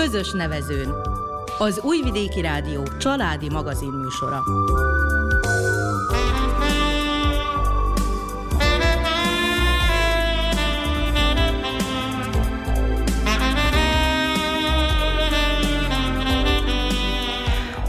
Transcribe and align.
Közös 0.00 0.30
nevezőn. 0.30 0.94
Az 1.58 1.80
Újvidéki 1.82 2.40
Rádió 2.40 2.82
családi 2.98 3.48
magazin 3.50 3.90
műsora. 3.90 4.42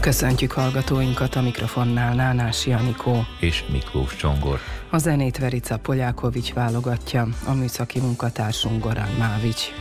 Köszöntjük 0.00 0.52
hallgatóinkat 0.52 1.34
a 1.34 1.40
mikrofonnál 1.42 2.14
Nánás 2.14 2.66
Janikó 2.66 3.24
és 3.40 3.64
Miklós 3.72 4.16
Csongor. 4.16 4.58
A 4.90 4.98
zenét 4.98 5.38
Verica 5.38 5.78
Polyákovics 5.78 6.52
válogatja, 6.52 7.28
a 7.46 7.52
műszaki 7.52 8.00
munkatársunk 8.00 8.84
Gorán 8.84 9.10
Mávics. 9.18 9.72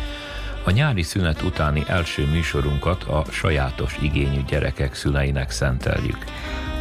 A 0.63 0.71
nyári 0.71 1.01
szünet 1.01 1.41
utáni 1.41 1.83
első 1.87 2.27
műsorunkat 2.27 3.03
a 3.03 3.23
sajátos 3.31 3.97
igényű 4.01 4.43
gyerekek 4.47 4.93
szüleinek 4.93 5.51
szenteljük. 5.51 6.25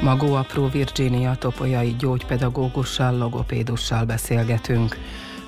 Magó 0.03 0.35
apró 0.35 0.69
Virginia 0.69 1.35
topolyai 1.35 1.95
gyógypedagógussal, 1.99 3.19
logopédussal 3.19 4.05
beszélgetünk. 4.05 4.97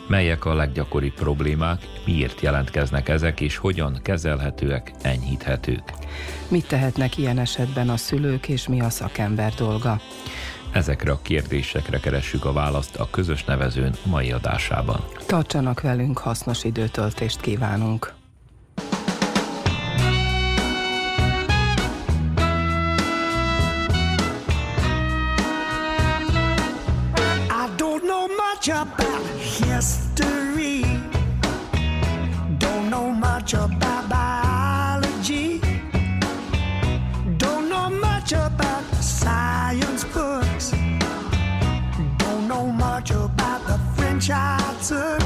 Melyek 0.06 0.44
a 0.44 0.54
leggyakoribb 0.54 1.14
problémák, 1.14 1.86
miért 2.04 2.40
jelentkeznek 2.40 3.08
ezek, 3.08 3.40
és 3.40 3.56
hogyan 3.56 3.98
kezelhetőek, 4.02 4.92
enyhíthetők? 5.02 5.92
Mit 6.48 6.66
tehetnek 6.66 7.18
ilyen 7.18 7.38
esetben 7.38 7.88
a 7.88 7.96
szülők, 7.96 8.48
és 8.48 8.68
mi 8.68 8.80
a 8.80 8.90
szakember 8.90 9.52
dolga? 9.54 10.00
Ezekre 10.72 11.12
a 11.12 11.18
kérdésekre 11.22 11.98
keressük 12.00 12.44
a 12.44 12.52
választ 12.52 12.96
a 12.96 13.08
közös 13.10 13.44
nevezőn 13.44 13.94
mai 14.04 14.32
adásában. 14.32 15.04
Tartsanak 15.26 15.80
velünk, 15.80 16.18
hasznos 16.18 16.64
időtöltést 16.64 17.40
kívánunk! 17.40 18.20
About 28.68 29.24
history. 29.38 30.82
Don't 32.58 32.90
know 32.90 33.10
much 33.10 33.54
about 33.54 34.08
biology. 34.08 35.60
Don't 37.38 37.68
know 37.68 37.90
much 37.90 38.32
about 38.32 38.84
science 39.02 40.04
books. 40.04 40.70
Don't 42.18 42.46
know 42.46 42.66
much 42.66 43.10
about 43.10 43.66
the 43.66 43.78
French 43.96 44.30
I 44.30 44.58
took. 44.86 45.21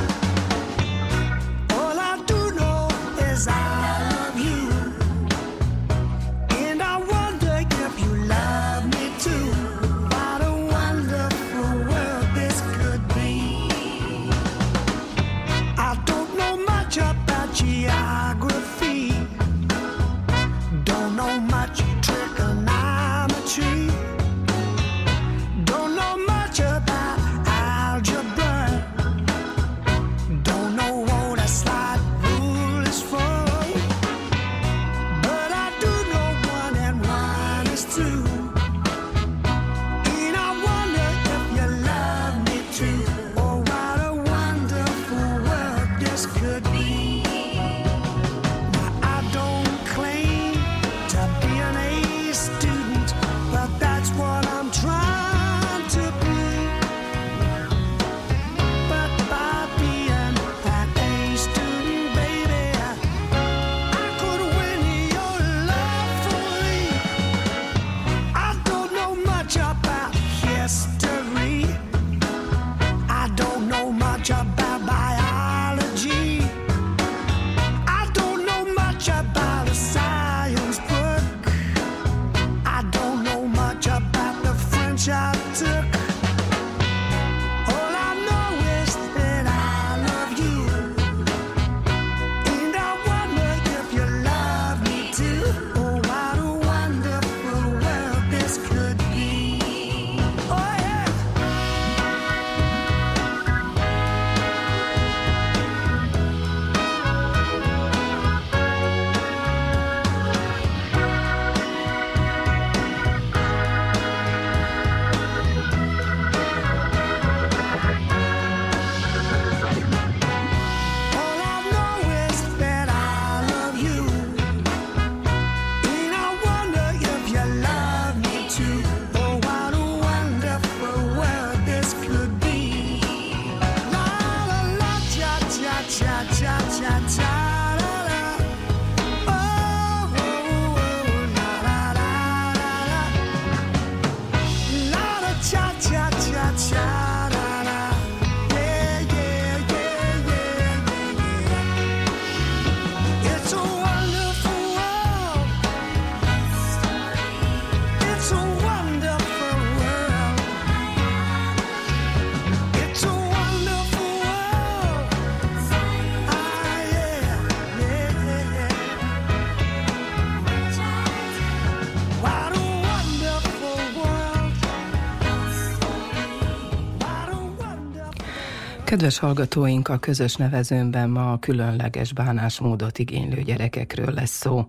Kedves 178.96 179.18
hallgatóink, 179.18 179.88
a 179.88 179.98
közös 179.98 180.36
nevezőnben 180.36 181.10
ma 181.10 181.32
a 181.32 181.38
különleges 181.38 182.12
bánásmódot 182.12 182.98
igénylő 182.98 183.42
gyerekekről 183.42 184.12
lesz 184.14 184.30
szó. 184.30 184.68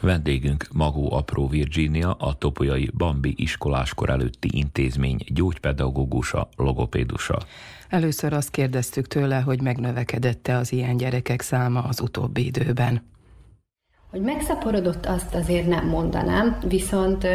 Vendégünk 0.00 0.68
Magó 0.72 1.12
Apró 1.12 1.48
Virginia, 1.48 2.12
a 2.12 2.34
Topolyai 2.34 2.90
Bambi 2.96 3.34
iskoláskor 3.36 4.10
előtti 4.10 4.48
intézmény 4.52 5.18
gyógypedagógusa, 5.26 6.48
logopédusa. 6.56 7.38
Először 7.88 8.32
azt 8.32 8.50
kérdeztük 8.50 9.06
tőle, 9.06 9.40
hogy 9.40 9.60
megnövekedette 9.60 10.56
az 10.56 10.72
ilyen 10.72 10.96
gyerekek 10.96 11.40
száma 11.40 11.80
az 11.82 12.00
utóbbi 12.00 12.46
időben. 12.46 13.02
Hogy 14.10 14.20
megszaporodott, 14.20 15.06
azt 15.06 15.34
azért 15.34 15.66
nem 15.66 15.86
mondanám, 15.86 16.58
viszont 16.68 17.26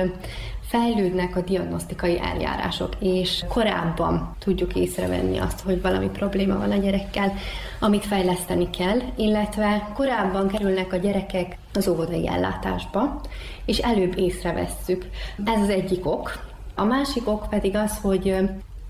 fejlődnek 0.62 1.36
a 1.36 1.42
diagnosztikai 1.42 2.20
eljárások, 2.20 2.96
és 3.00 3.44
korábban 3.48 4.36
tudjuk 4.40 4.76
észrevenni 4.76 5.38
azt, 5.38 5.62
hogy 5.62 5.82
valami 5.82 6.10
probléma 6.10 6.58
van 6.58 6.72
a 6.72 6.78
gyerekkel, 6.78 7.34
amit 7.80 8.06
fejleszteni 8.06 8.70
kell, 8.70 9.00
illetve 9.16 9.92
korábban 9.94 10.48
kerülnek 10.48 10.94
a 10.94 10.98
gyerekek 10.98 11.58
az 11.74 11.88
óvodai 11.88 12.28
ellátásba, 12.28 13.22
és 13.66 13.78
előbb 13.78 14.18
észrevesszük. 14.18 15.06
Ez 15.46 15.62
az 15.62 15.70
egyik 15.70 16.06
ok. 16.06 16.46
A 16.76 16.84
másik 16.84 17.28
ok 17.28 17.48
pedig 17.50 17.76
az, 17.76 17.98
hogy 18.02 18.36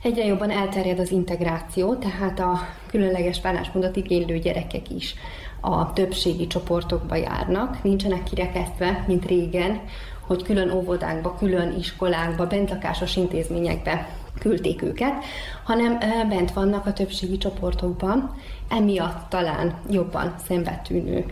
Egyre 0.03 0.25
jobban 0.25 0.49
elterjed 0.51 0.99
az 0.99 1.11
integráció, 1.11 1.95
tehát 1.95 2.39
a 2.39 2.59
különleges 2.87 3.41
bánásmódot 3.41 3.95
igénylő 3.95 4.39
gyerekek 4.39 4.89
is 4.89 5.15
a 5.61 5.93
többségi 5.93 6.47
csoportokba 6.47 7.15
járnak, 7.15 7.83
nincsenek 7.83 8.23
kirekesztve, 8.23 9.03
mint 9.07 9.25
régen, 9.25 9.79
hogy 10.19 10.43
külön 10.43 10.71
óvodákba, 10.71 11.35
külön 11.35 11.75
iskolákba, 11.77 12.47
bentlakásos 12.47 13.15
intézményekbe 13.15 14.09
küldték 14.39 14.81
őket, 14.81 15.23
hanem 15.63 15.97
bent 16.29 16.53
vannak 16.53 16.85
a 16.85 16.93
többségi 16.93 17.37
csoportokban, 17.37 18.35
emiatt 18.69 19.29
talán 19.29 19.75
jobban 19.89 20.35
szembetűnő 20.47 21.25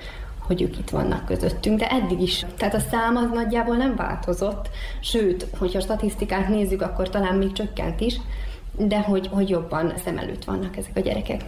hogy 0.50 0.62
ők 0.62 0.78
itt 0.78 0.90
vannak 0.90 1.26
közöttünk, 1.26 1.80
de 1.80 1.90
eddig 1.90 2.22
is. 2.22 2.46
Tehát 2.58 2.74
a 2.74 2.80
szám 2.80 3.16
az 3.16 3.30
nagyjából 3.34 3.76
nem 3.76 3.96
változott, 3.96 4.70
sőt, 5.00 5.48
hogyha 5.58 5.78
a 5.78 5.81
statisztikát 5.81 6.48
nézzük, 6.48 6.81
akkor 6.81 7.10
talán 7.10 7.36
még 7.36 7.52
csökkent 7.52 8.02
is, 8.02 8.20
de 8.78 9.00
hogy, 9.00 9.30
hogy 9.31 9.50
jobban 9.50 9.94
szem 10.04 10.18
előtt 10.18 10.44
vannak 10.44 10.78
ezek 10.78 10.92
a 10.96 11.00
gyerekek. 11.00 11.44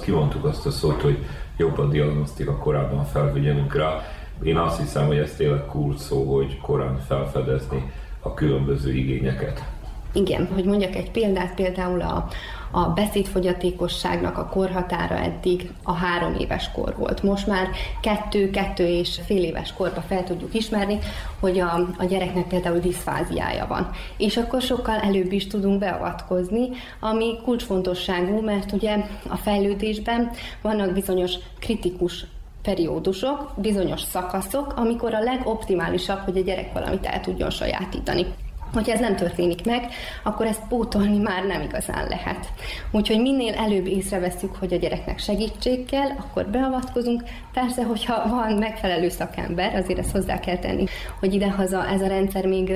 Kivontuk 0.00 0.44
azt 0.44 0.66
a 0.66 0.70
szót, 0.70 1.02
hogy 1.02 1.18
jobb 1.56 1.78
a 1.78 1.88
diagnosztika, 1.88 2.56
korábban 2.56 3.04
felvigyelünk 3.04 3.74
rá. 3.74 4.02
Én 4.42 4.56
azt 4.56 4.80
hiszem, 4.80 5.06
hogy 5.06 5.16
ez 5.16 5.34
tényleg 5.34 5.66
kult 5.66 5.98
szó, 5.98 6.34
hogy 6.34 6.60
korán 6.60 6.98
felfedezni 7.06 7.92
a 8.20 8.34
különböző 8.34 8.92
igényeket. 8.92 9.64
Igen, 10.12 10.48
hogy 10.54 10.64
mondjak 10.64 10.94
egy 10.94 11.10
példát, 11.10 11.54
például 11.54 12.00
a, 12.00 12.28
a 12.70 12.88
beszédfogyatékosságnak 12.88 14.38
a 14.38 14.48
korhatára 14.48 15.16
eddig 15.16 15.70
a 15.82 15.92
három 15.92 16.34
éves 16.34 16.70
kor 16.72 16.94
volt. 16.98 17.22
Most 17.22 17.46
már 17.46 17.68
kettő, 18.00 18.50
kettő 18.50 18.86
és 18.86 19.20
fél 19.24 19.42
éves 19.42 19.72
korba 19.72 20.00
fel 20.00 20.24
tudjuk 20.24 20.54
ismerni, 20.54 20.98
hogy 21.40 21.58
a, 21.58 21.88
a 21.98 22.04
gyereknek 22.04 22.46
például 22.46 22.78
diszfáziája 22.78 23.66
van. 23.66 23.90
És 24.16 24.36
akkor 24.36 24.62
sokkal 24.62 24.96
előbb 24.96 25.32
is 25.32 25.46
tudunk 25.46 25.78
beavatkozni, 25.78 26.68
ami 27.00 27.40
kulcsfontosságú, 27.42 28.40
mert 28.40 28.72
ugye 28.72 28.96
a 29.28 29.36
fejlődésben 29.36 30.30
vannak 30.62 30.92
bizonyos 30.92 31.32
kritikus 31.58 32.26
periódusok, 32.62 33.52
bizonyos 33.56 34.00
szakaszok, 34.00 34.72
amikor 34.76 35.14
a 35.14 35.20
legoptimálisabb, 35.20 36.18
hogy 36.18 36.36
a 36.36 36.42
gyerek 36.42 36.72
valamit 36.72 37.06
el 37.06 37.20
tudjon 37.20 37.50
sajátítani. 37.50 38.26
Hogyha 38.72 38.92
ez 38.92 39.00
nem 39.00 39.16
történik 39.16 39.64
meg, 39.64 39.88
akkor 40.22 40.46
ezt 40.46 40.62
pótolni 40.68 41.18
már 41.18 41.44
nem 41.44 41.62
igazán 41.62 42.08
lehet. 42.08 42.48
Úgyhogy 42.90 43.20
minél 43.20 43.54
előbb 43.54 43.86
észreveszünk, 43.86 44.56
hogy 44.56 44.72
a 44.72 44.76
gyereknek 44.76 45.18
segítség 45.18 45.84
kell, 45.84 46.08
akkor 46.18 46.46
beavatkozunk. 46.46 47.22
Persze, 47.52 47.84
hogyha 47.84 48.28
van 48.28 48.52
megfelelő 48.52 49.08
szakember, 49.08 49.74
azért 49.74 49.98
ezt 49.98 50.12
hozzá 50.12 50.40
kell 50.40 50.58
tenni, 50.58 50.84
hogy 51.20 51.34
idehaza 51.34 51.86
ez 51.86 52.00
a 52.00 52.06
rendszer 52.06 52.46
még 52.46 52.72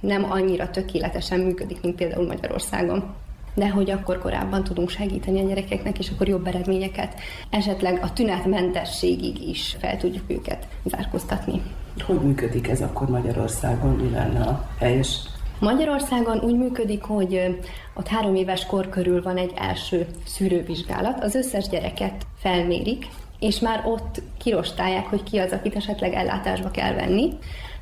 nem 0.00 0.30
annyira 0.30 0.70
tökéletesen 0.70 1.40
működik, 1.40 1.82
mint 1.82 1.94
például 1.94 2.26
Magyarországon 2.26 3.14
de 3.56 3.70
hogy 3.70 3.90
akkor 3.90 4.18
korábban 4.18 4.64
tudunk 4.64 4.90
segíteni 4.90 5.40
a 5.40 5.48
gyerekeknek, 5.48 5.98
és 5.98 6.10
akkor 6.10 6.28
jobb 6.28 6.46
eredményeket, 6.46 7.14
esetleg 7.50 7.98
a 8.02 8.12
tünetmentességig 8.12 9.48
is 9.48 9.76
fel 9.80 9.96
tudjuk 9.96 10.24
őket 10.26 10.66
zárkóztatni. 10.84 11.62
Hogy 12.06 12.20
működik 12.20 12.68
ez 12.68 12.80
akkor 12.80 13.08
Magyarországon? 13.08 13.90
Mi 13.90 14.10
lenne 14.10 14.40
a 14.40 14.68
helyes 14.78 15.18
Magyarországon 15.58 16.38
úgy 16.38 16.56
működik, 16.56 17.02
hogy 17.02 17.58
ott 17.94 18.08
három 18.08 18.34
éves 18.34 18.66
kor 18.66 18.88
körül 18.88 19.22
van 19.22 19.36
egy 19.36 19.52
első 19.56 20.06
szűrővizsgálat. 20.26 21.22
Az 21.22 21.34
összes 21.34 21.68
gyereket 21.68 22.26
felmérik, 22.38 23.06
és 23.38 23.58
már 23.58 23.82
ott 23.86 24.22
kirostálják, 24.38 25.06
hogy 25.06 25.22
ki 25.22 25.38
az, 25.38 25.52
akit 25.52 25.76
esetleg 25.76 26.12
ellátásba 26.12 26.70
kell 26.70 26.94
venni. 26.94 27.32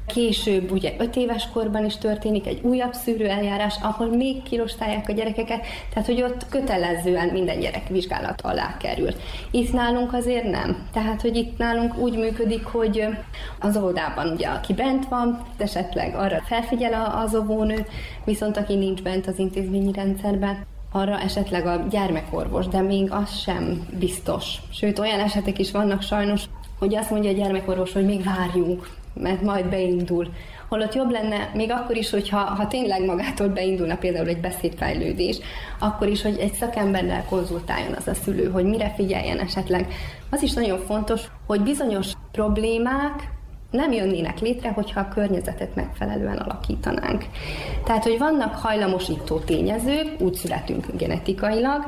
Később 0.07 0.71
ugye 0.71 0.95
5 0.99 1.17
éves 1.17 1.49
korban 1.53 1.85
is 1.85 1.97
történik 1.97 2.47
egy 2.47 2.61
újabb 2.63 2.93
szűrőeljárás, 2.93 3.75
ahol 3.83 4.07
még 4.09 4.43
kirostálják 4.43 5.09
a 5.09 5.13
gyerekeket, 5.13 5.67
tehát 5.93 6.09
hogy 6.09 6.23
ott 6.23 6.49
kötelezően 6.49 7.29
minden 7.29 7.61
gyerek 7.61 7.89
vizsgálat 7.89 8.41
alá 8.41 8.77
kerül. 8.77 9.11
Itt 9.51 9.73
nálunk 9.73 10.13
azért 10.13 10.51
nem. 10.51 10.89
Tehát, 10.93 11.21
hogy 11.21 11.37
itt 11.37 11.59
nálunk 11.59 11.99
úgy 11.99 12.17
működik, 12.17 12.65
hogy 12.65 13.07
az 13.61 13.77
óvodában 13.77 14.33
ugye 14.33 14.47
aki 14.47 14.73
bent 14.73 15.09
van, 15.09 15.47
esetleg 15.57 16.15
arra 16.15 16.43
felfigyel 16.47 17.23
az 17.25 17.35
óvónő, 17.35 17.87
viszont 18.25 18.57
aki 18.57 18.75
nincs 18.75 19.03
bent 19.03 19.27
az 19.27 19.39
intézményi 19.39 19.93
rendszerben, 19.93 20.67
arra 20.93 21.21
esetleg 21.21 21.67
a 21.67 21.87
gyermekorvos, 21.91 22.69
de 22.69 22.81
még 22.81 23.13
az 23.13 23.41
sem 23.41 23.87
biztos. 23.99 24.57
Sőt, 24.73 24.99
olyan 24.99 25.21
esetek 25.21 25.59
is 25.59 25.71
vannak 25.71 26.03
sajnos, 26.03 26.45
hogy 26.79 26.95
azt 26.97 27.11
mondja 27.11 27.31
a 27.31 27.35
gyermekorvos, 27.35 27.93
hogy 27.93 28.05
még 28.05 28.25
várjunk, 28.25 28.89
mert 29.15 29.43
majd 29.43 29.67
beindul. 29.67 30.29
Holott 30.69 30.95
jobb 30.95 31.11
lenne, 31.11 31.51
még 31.55 31.71
akkor 31.71 31.97
is, 31.97 32.11
hogyha 32.11 32.39
ha 32.39 32.67
tényleg 32.67 33.05
magától 33.05 33.49
beindulna 33.49 33.97
például 33.97 34.29
egy 34.29 34.41
beszédfejlődés, 34.41 35.39
akkor 35.79 36.09
is, 36.09 36.23
hogy 36.23 36.39
egy 36.39 36.53
szakemberrel 36.53 37.25
konzultáljon 37.29 37.93
az 37.93 38.09
a 38.09 38.15
szülő, 38.15 38.51
hogy 38.51 38.65
mire 38.65 38.93
figyeljen 38.97 39.39
esetleg. 39.39 39.93
Az 40.31 40.43
is 40.43 40.53
nagyon 40.53 40.79
fontos, 40.79 41.23
hogy 41.47 41.61
bizonyos 41.61 42.13
problémák 42.33 43.33
nem 43.71 43.93
jönnének 43.93 44.41
létre, 44.41 44.71
hogyha 44.71 45.01
a 45.01 45.09
környezetet 45.09 45.75
megfelelően 45.75 46.37
alakítanánk. 46.37 47.25
Tehát, 47.85 48.03
hogy 48.03 48.19
vannak 48.19 48.55
hajlamosító 48.55 49.39
tényezők, 49.39 50.21
úgy 50.21 50.35
születünk 50.35 50.87
genetikailag, 50.97 51.83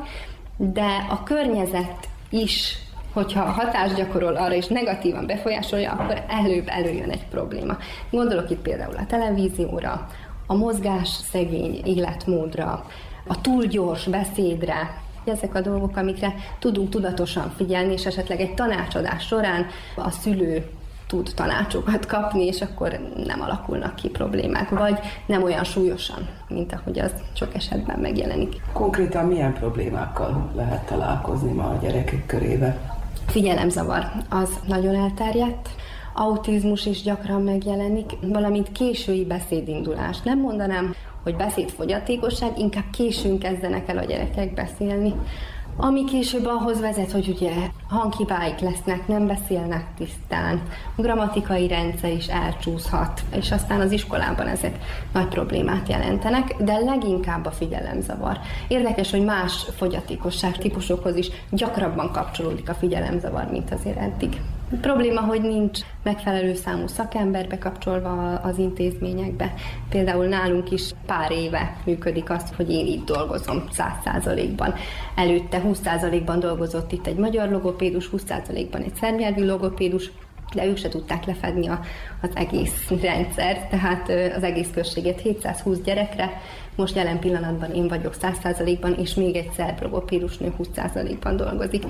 de 0.56 1.06
a 1.10 1.22
környezet 1.22 2.08
is 2.30 2.78
hogyha 3.16 3.42
a 3.42 3.50
hatást 3.50 3.94
gyakorol 3.94 4.36
arra 4.36 4.54
és 4.54 4.66
negatívan 4.66 5.26
befolyásolja, 5.26 5.92
akkor 5.92 6.24
előbb 6.28 6.68
előjön 6.68 7.10
egy 7.10 7.26
probléma. 7.30 7.76
Gondolok 8.10 8.50
itt 8.50 8.60
például 8.60 8.96
a 8.96 9.06
televízióra, 9.06 10.06
a 10.46 10.54
mozgás 10.54 11.08
szegény 11.08 11.80
életmódra, 11.84 12.86
a 13.26 13.40
túl 13.40 13.64
gyors 13.64 14.06
beszédre, 14.06 15.00
ezek 15.24 15.54
a 15.54 15.60
dolgok, 15.60 15.96
amikre 15.96 16.34
tudunk 16.58 16.88
tudatosan 16.88 17.52
figyelni, 17.56 17.92
és 17.92 18.06
esetleg 18.06 18.40
egy 18.40 18.54
tanácsadás 18.54 19.26
során 19.26 19.66
a 19.96 20.10
szülő 20.10 20.66
tud 21.06 21.30
tanácsokat 21.34 22.06
kapni, 22.06 22.44
és 22.44 22.60
akkor 22.60 22.98
nem 23.26 23.40
alakulnak 23.40 23.94
ki 23.94 24.08
problémák, 24.08 24.68
vagy 24.68 24.98
nem 25.26 25.42
olyan 25.42 25.64
súlyosan, 25.64 26.28
mint 26.48 26.72
ahogy 26.72 26.98
az 26.98 27.12
sok 27.32 27.54
esetben 27.54 27.98
megjelenik. 27.98 28.60
Konkrétan 28.72 29.26
milyen 29.26 29.52
problémákkal 29.52 30.50
lehet 30.54 30.86
találkozni 30.86 31.52
ma 31.52 31.64
a 31.64 31.78
gyerekek 31.82 32.26
körébe? 32.26 32.95
Figyelemzavar 33.36 34.12
az 34.28 34.48
nagyon 34.66 34.94
elterjedt, 34.94 35.68
autizmus 36.14 36.86
is 36.86 37.02
gyakran 37.02 37.42
megjelenik, 37.42 38.10
valamint 38.20 38.72
késői 38.72 39.24
beszédindulás. 39.24 40.22
Nem 40.22 40.40
mondanám, 40.40 40.94
hogy 41.22 41.36
beszédfogyatékosság, 41.36 42.58
inkább 42.58 42.84
későn 42.92 43.38
kezdenek 43.38 43.88
el 43.88 43.98
a 43.98 44.04
gyerekek 44.04 44.54
beszélni. 44.54 45.14
Ami 45.78 46.04
később 46.04 46.46
ahhoz 46.46 46.80
vezet, 46.80 47.12
hogy 47.12 47.28
ugye 47.28 47.52
hangkibáik 47.88 48.58
lesznek, 48.58 49.06
nem 49.08 49.26
beszélnek 49.26 49.86
tisztán, 49.96 50.62
a 50.96 51.02
grammatikai 51.02 51.68
rendszer 51.68 52.12
is 52.12 52.26
elcsúszhat, 52.26 53.20
és 53.32 53.50
aztán 53.50 53.80
az 53.80 53.92
iskolában 53.92 54.46
ezek 54.46 54.78
nagy 55.12 55.28
problémát 55.28 55.88
jelentenek, 55.88 56.54
de 56.58 56.78
leginkább 56.78 57.46
a 57.46 57.50
figyelemzavar. 57.50 58.38
Érdekes, 58.68 59.10
hogy 59.10 59.24
más 59.24 59.66
fogyatékosság 59.76 60.58
típusokhoz 60.58 61.16
is 61.16 61.30
gyakrabban 61.50 62.12
kapcsolódik 62.12 62.68
a 62.68 62.74
figyelemzavar, 62.74 63.50
mint 63.50 63.72
azért 63.72 63.98
eddig. 63.98 64.40
A 64.72 64.76
probléma, 64.80 65.20
hogy 65.20 65.40
nincs 65.40 65.80
megfelelő 66.02 66.54
számú 66.54 66.86
szakember 66.86 67.46
bekapcsolva 67.48 68.34
az 68.34 68.58
intézményekbe. 68.58 69.54
Például 69.88 70.26
nálunk 70.26 70.70
is 70.70 70.90
pár 71.06 71.30
éve 71.30 71.76
működik 71.84 72.30
azt, 72.30 72.54
hogy 72.54 72.70
én 72.70 72.86
itt 72.86 73.04
dolgozom 73.04 73.64
100%-ban. 73.72 74.74
Előtte 75.16 75.62
20%-ban 75.64 76.40
dolgozott 76.40 76.92
itt 76.92 77.06
egy 77.06 77.16
magyar 77.16 77.48
logopédus, 77.48 78.10
20%-ban 78.16 78.82
egy 78.82 78.94
szernyelvi 78.94 79.44
logopédus, 79.44 80.10
de 80.54 80.66
ők 80.66 80.76
se 80.76 80.88
tudták 80.88 81.24
lefedni 81.24 81.68
a, 81.68 81.80
az 82.22 82.30
egész 82.34 82.90
rendszert, 83.02 83.68
tehát 83.70 84.08
az 84.36 84.42
egész 84.42 84.70
községet 84.74 85.20
720 85.20 85.80
gyerekre, 85.80 86.40
most 86.76 86.96
jelen 86.96 87.18
pillanatban 87.18 87.70
én 87.70 87.88
vagyok 87.88 88.14
100%-ban, 88.22 88.94
és 88.94 89.14
még 89.14 89.36
egy 89.36 89.50
szerb 89.56 89.82
logopédusnő 89.82 90.52
20%-ban 90.58 91.36
dolgozik. 91.36 91.84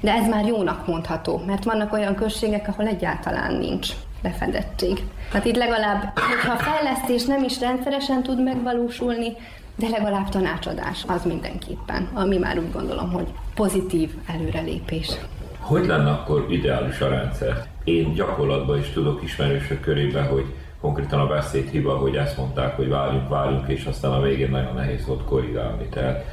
De 0.00 0.12
ez 0.12 0.28
már 0.28 0.46
jónak 0.46 0.86
mondható, 0.86 1.42
mert 1.46 1.64
vannak 1.64 1.92
olyan 1.92 2.14
községek, 2.14 2.68
ahol 2.68 2.86
egyáltalán 2.86 3.54
nincs 3.54 3.88
lefedettség. 4.22 5.02
Hát 5.32 5.44
itt 5.44 5.56
legalább, 5.56 6.18
hogyha 6.18 6.52
a 6.52 6.56
fejlesztés 6.56 7.24
nem 7.24 7.44
is 7.44 7.60
rendszeresen 7.60 8.22
tud 8.22 8.42
megvalósulni, 8.42 9.32
de 9.76 9.88
legalább 9.88 10.28
tanácsadás 10.28 11.04
az 11.06 11.24
mindenképpen, 11.24 12.08
ami 12.14 12.38
már 12.38 12.58
úgy 12.58 12.72
gondolom, 12.72 13.12
hogy 13.12 13.26
pozitív 13.54 14.10
előrelépés. 14.26 15.10
Hogy 15.58 15.86
lenne 15.86 16.10
akkor 16.10 16.46
ideális 16.50 17.00
a 17.00 17.08
rendszer? 17.08 17.70
én 17.84 18.12
gyakorlatban 18.12 18.78
is 18.78 18.88
tudok 18.88 19.22
ismerősök 19.22 19.80
körében, 19.80 20.26
hogy 20.26 20.44
konkrétan 20.82 21.20
a 21.20 21.26
beszédhiba, 21.26 21.96
hogy 21.96 22.16
ezt 22.16 22.36
mondták, 22.36 22.76
hogy 22.76 22.88
várjunk, 22.88 23.28
várjunk, 23.28 23.68
és 23.68 23.84
aztán 23.84 24.12
a 24.12 24.20
végén 24.20 24.50
nagyon 24.50 24.74
nehéz 24.74 25.06
volt 25.06 25.24
korrigálni. 25.24 25.88
Tehát 25.88 26.24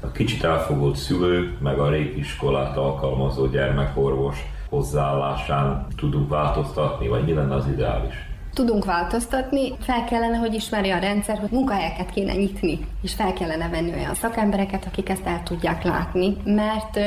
a 0.00 0.10
kicsit 0.10 0.44
elfogult 0.44 0.96
szülő, 0.96 1.56
meg 1.60 1.78
a 1.78 1.88
régi 1.88 2.18
iskolát 2.18 2.76
alkalmazó 2.76 3.46
gyermekorvos 3.46 4.36
hozzáállásán 4.68 5.86
tudunk 5.96 6.28
változtatni, 6.28 7.08
vagy 7.08 7.24
mi 7.24 7.32
lenne 7.32 7.54
az 7.54 7.66
ideális? 7.66 8.14
Tudunk 8.54 8.84
változtatni, 8.84 9.72
fel 9.80 10.04
kellene, 10.04 10.36
hogy 10.36 10.54
ismerje 10.54 10.94
a 10.94 10.98
rendszer, 10.98 11.38
hogy 11.38 11.50
munkahelyeket 11.50 12.10
kéne 12.10 12.32
nyitni, 12.32 12.78
és 13.02 13.14
fel 13.14 13.32
kellene 13.32 13.68
venni 13.68 13.92
olyan 13.92 14.14
szakembereket, 14.14 14.84
akik 14.86 15.08
ezt 15.08 15.26
el 15.26 15.42
tudják 15.42 15.82
látni, 15.84 16.36
mert 16.44 16.98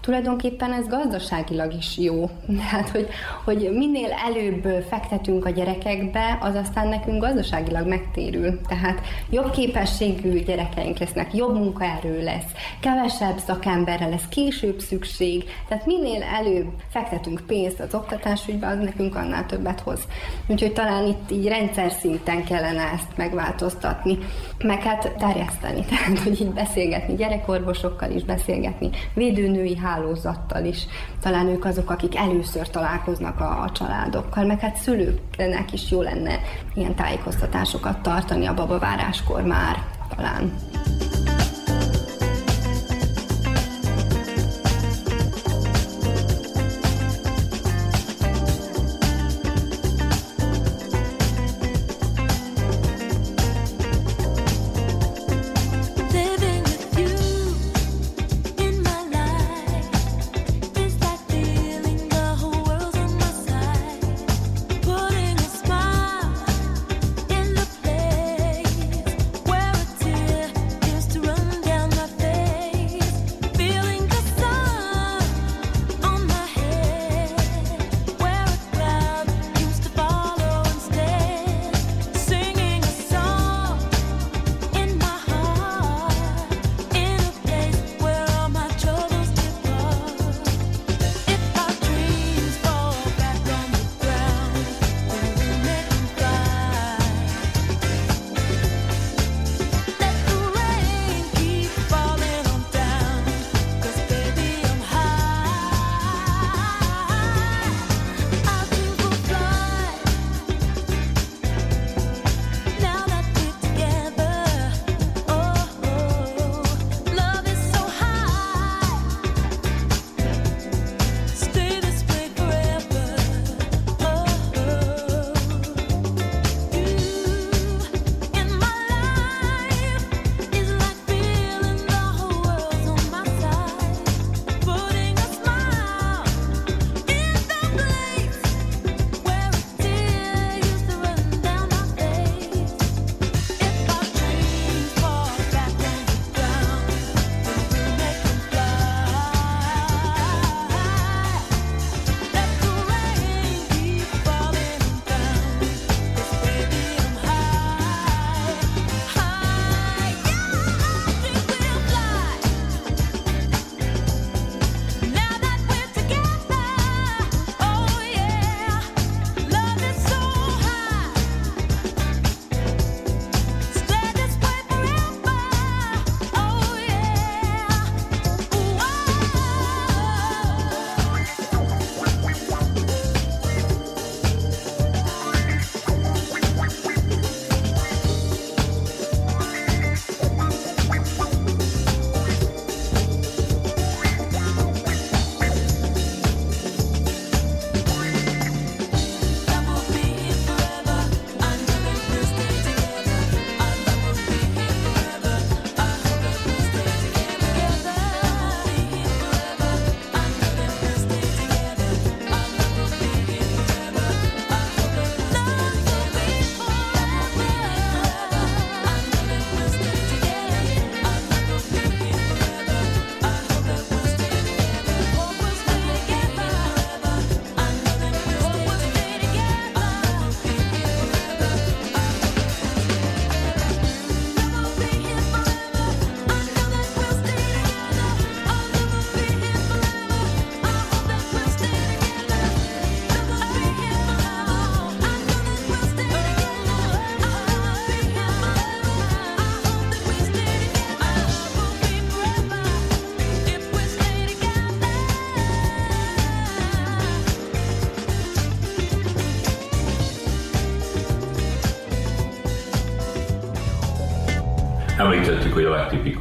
tulajdonképpen 0.00 0.72
ez 0.72 0.86
gazdaságilag 0.86 1.74
is 1.74 1.98
jó. 1.98 2.30
Tehát, 2.60 2.88
hogy, 2.88 3.08
hogy 3.44 3.70
minél 3.72 4.10
előbb 4.26 4.84
fektetünk 4.88 5.44
a 5.44 5.50
gyerekekbe, 5.50 6.38
az 6.40 6.54
aztán 6.54 6.88
nekünk 6.88 7.20
gazdaságilag 7.20 7.86
megtérül. 7.86 8.60
Tehát 8.68 9.00
jobb 9.30 9.50
képességű 9.50 10.42
gyerekeink 10.42 10.98
lesznek, 10.98 11.34
jobb 11.34 11.54
munkaerő 11.54 12.22
lesz, 12.22 12.50
kevesebb 12.80 13.38
szakemberre 13.38 14.06
lesz 14.08 14.28
később 14.28 14.78
szükség, 14.78 15.44
tehát 15.68 15.86
minél 15.86 16.22
előbb 16.22 16.68
fektetünk 16.88 17.40
pénzt 17.46 17.80
az 17.80 17.94
oktatásügybe, 17.94 18.66
az 18.66 18.78
nekünk 18.78 19.16
annál 19.16 19.46
többet 19.46 19.80
hoz. 19.80 20.00
Úgyhogy 20.46 20.72
talán 20.72 21.06
itt 21.06 21.30
így 21.30 21.48
rendszer 21.48 21.90
szinten 21.90 22.44
kellene 22.44 22.82
ezt 22.82 23.16
megváltoztatni, 23.16 24.18
meg 24.64 24.82
hát 24.82 25.12
terjeszteni, 25.18 25.84
tehát 25.88 26.18
hogy 26.18 26.40
így 26.40 26.52
beszélgetni 26.52 27.14
gyerekorvosokkal 27.14 28.10
is, 28.10 28.24
beszélgetni 28.24 28.90
védőnői 29.14 29.76
hálózattal 29.98 30.64
is. 30.64 30.86
Talán 31.20 31.48
ők 31.48 31.64
azok, 31.64 31.90
akik 31.90 32.16
először 32.16 32.70
találkoznak 32.70 33.40
a, 33.40 33.62
a 33.62 33.70
családokkal, 33.72 34.44
meg 34.44 34.60
hát 34.60 34.76
szülőknek 34.76 35.72
is 35.72 35.90
jó 35.90 36.02
lenne 36.02 36.38
ilyen 36.74 36.94
tájékoztatásokat 36.94 38.02
tartani 38.02 38.46
a 38.46 38.54
babaváráskor 38.54 39.42
már 39.42 39.76
talán. 40.16 40.52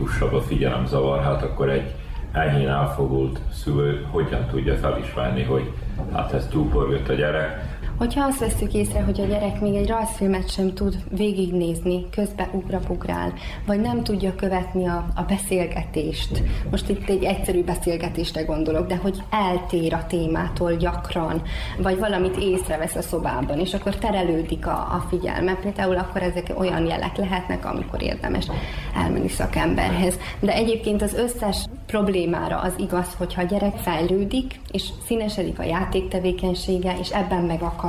Hogy 0.08 0.38
a 0.38 0.42
figyelemzavar, 0.42 1.24
hát 1.24 1.44
akkor 1.44 1.70
egy 1.70 1.94
enyhén 2.32 2.68
elfogult 2.68 3.40
szülő 3.52 4.06
hogyan 4.10 4.46
tudja 4.46 4.76
felismerni, 4.76 5.44
hogy 5.44 5.72
hát 6.14 6.34
ez 6.34 6.48
túlpörgött 6.48 7.10
a 7.10 7.14
gyerek, 7.14 7.67
Hogyha 7.98 8.26
azt 8.26 8.40
veszük 8.40 8.74
észre, 8.74 9.02
hogy 9.02 9.22
a 9.22 9.26
gyerek 9.26 9.62
még 9.62 9.76
egy 9.76 9.88
rajzfilmet 9.88 10.52
sem 10.52 10.74
tud 10.74 10.98
végignézni, 11.10 12.10
közbe 12.10 12.50
ugrabugrál, 12.54 13.34
vagy 13.66 13.80
nem 13.80 14.04
tudja 14.04 14.36
követni 14.36 14.88
a, 14.88 15.06
a 15.16 15.22
beszélgetést, 15.22 16.44
most 16.72 16.90
itt 16.90 17.10
egy 17.10 17.24
egyszerű 17.24 17.64
beszélgetésre 17.64 18.42
gondolok, 18.42 18.88
de 18.88 18.96
hogy 18.96 19.24
eltér 19.30 19.94
a 19.94 20.06
témától 20.08 20.76
gyakran, 20.76 21.42
vagy 21.78 22.00
valamit 22.00 22.38
észrevesz 22.38 22.96
a 22.96 23.02
szobában, 23.02 23.60
és 23.60 23.74
akkor 23.74 23.96
terelődik 23.96 24.68
a, 24.68 24.72
a 24.72 25.06
figyelme, 25.10 25.56
például 25.56 25.98
akkor 25.98 26.22
ezek 26.22 26.54
olyan 26.58 26.86
jelek 26.86 27.18
lehetnek, 27.18 27.66
amikor 27.66 28.02
érdemes 28.02 28.48
elmenni 28.96 29.30
szakemberhez. 29.30 30.20
De 30.40 30.54
egyébként 30.54 31.02
az 31.02 31.14
összes 31.14 31.66
problémára 31.86 32.60
az 32.60 32.74
igaz, 32.78 33.08
hogyha 33.18 33.42
a 33.42 33.46
gyerek 33.46 33.78
fejlődik, 33.78 34.60
és 34.72 34.90
színesedik 35.06 35.60
a 35.60 35.64
játéktevékenysége, 35.64 36.96
és 37.00 37.10
ebben 37.10 37.44
megakad, 37.44 37.86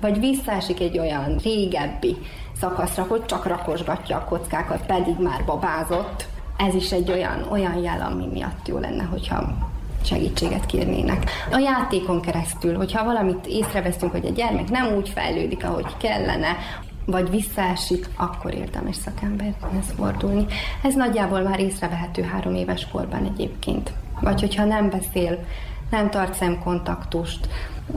vagy 0.00 0.20
visszaesik 0.20 0.80
egy 0.80 0.98
olyan 0.98 1.36
régebbi 1.42 2.16
szakaszra, 2.60 3.02
hogy 3.08 3.24
csak 3.24 3.46
rakosgatja 3.46 4.16
a 4.16 4.24
kockákat, 4.24 4.86
pedig 4.86 5.18
már 5.18 5.44
babázott. 5.44 6.26
Ez 6.56 6.74
is 6.74 6.92
egy 6.92 7.10
olyan, 7.10 7.46
olyan 7.50 7.76
jel, 7.76 8.00
ami 8.12 8.26
miatt 8.32 8.68
jó 8.68 8.78
lenne, 8.78 9.02
hogyha 9.02 9.70
segítséget 10.04 10.66
kérnének. 10.66 11.30
A 11.52 11.58
játékon 11.58 12.20
keresztül, 12.20 12.76
hogyha 12.76 13.04
valamit 13.04 13.46
észreveszünk, 13.46 14.12
hogy 14.12 14.26
a 14.26 14.30
gyermek 14.30 14.70
nem 14.70 14.94
úgy 14.94 15.08
fejlődik, 15.08 15.64
ahogy 15.64 15.96
kellene, 15.96 16.56
vagy 17.04 17.30
visszaesik, 17.30 18.08
akkor 18.16 18.54
érdemes 18.54 18.96
szakemberhez 18.96 19.94
fordulni. 19.96 20.46
Ez 20.82 20.94
nagyjából 20.94 21.40
már 21.40 21.60
észrevehető 21.60 22.22
három 22.22 22.54
éves 22.54 22.88
korban 22.92 23.24
egyébként. 23.24 23.92
Vagy 24.20 24.40
hogyha 24.40 24.64
nem 24.64 24.90
beszél, 24.90 25.44
nem 25.90 26.10
tart 26.10 26.34
szemkontaktust, 26.34 27.48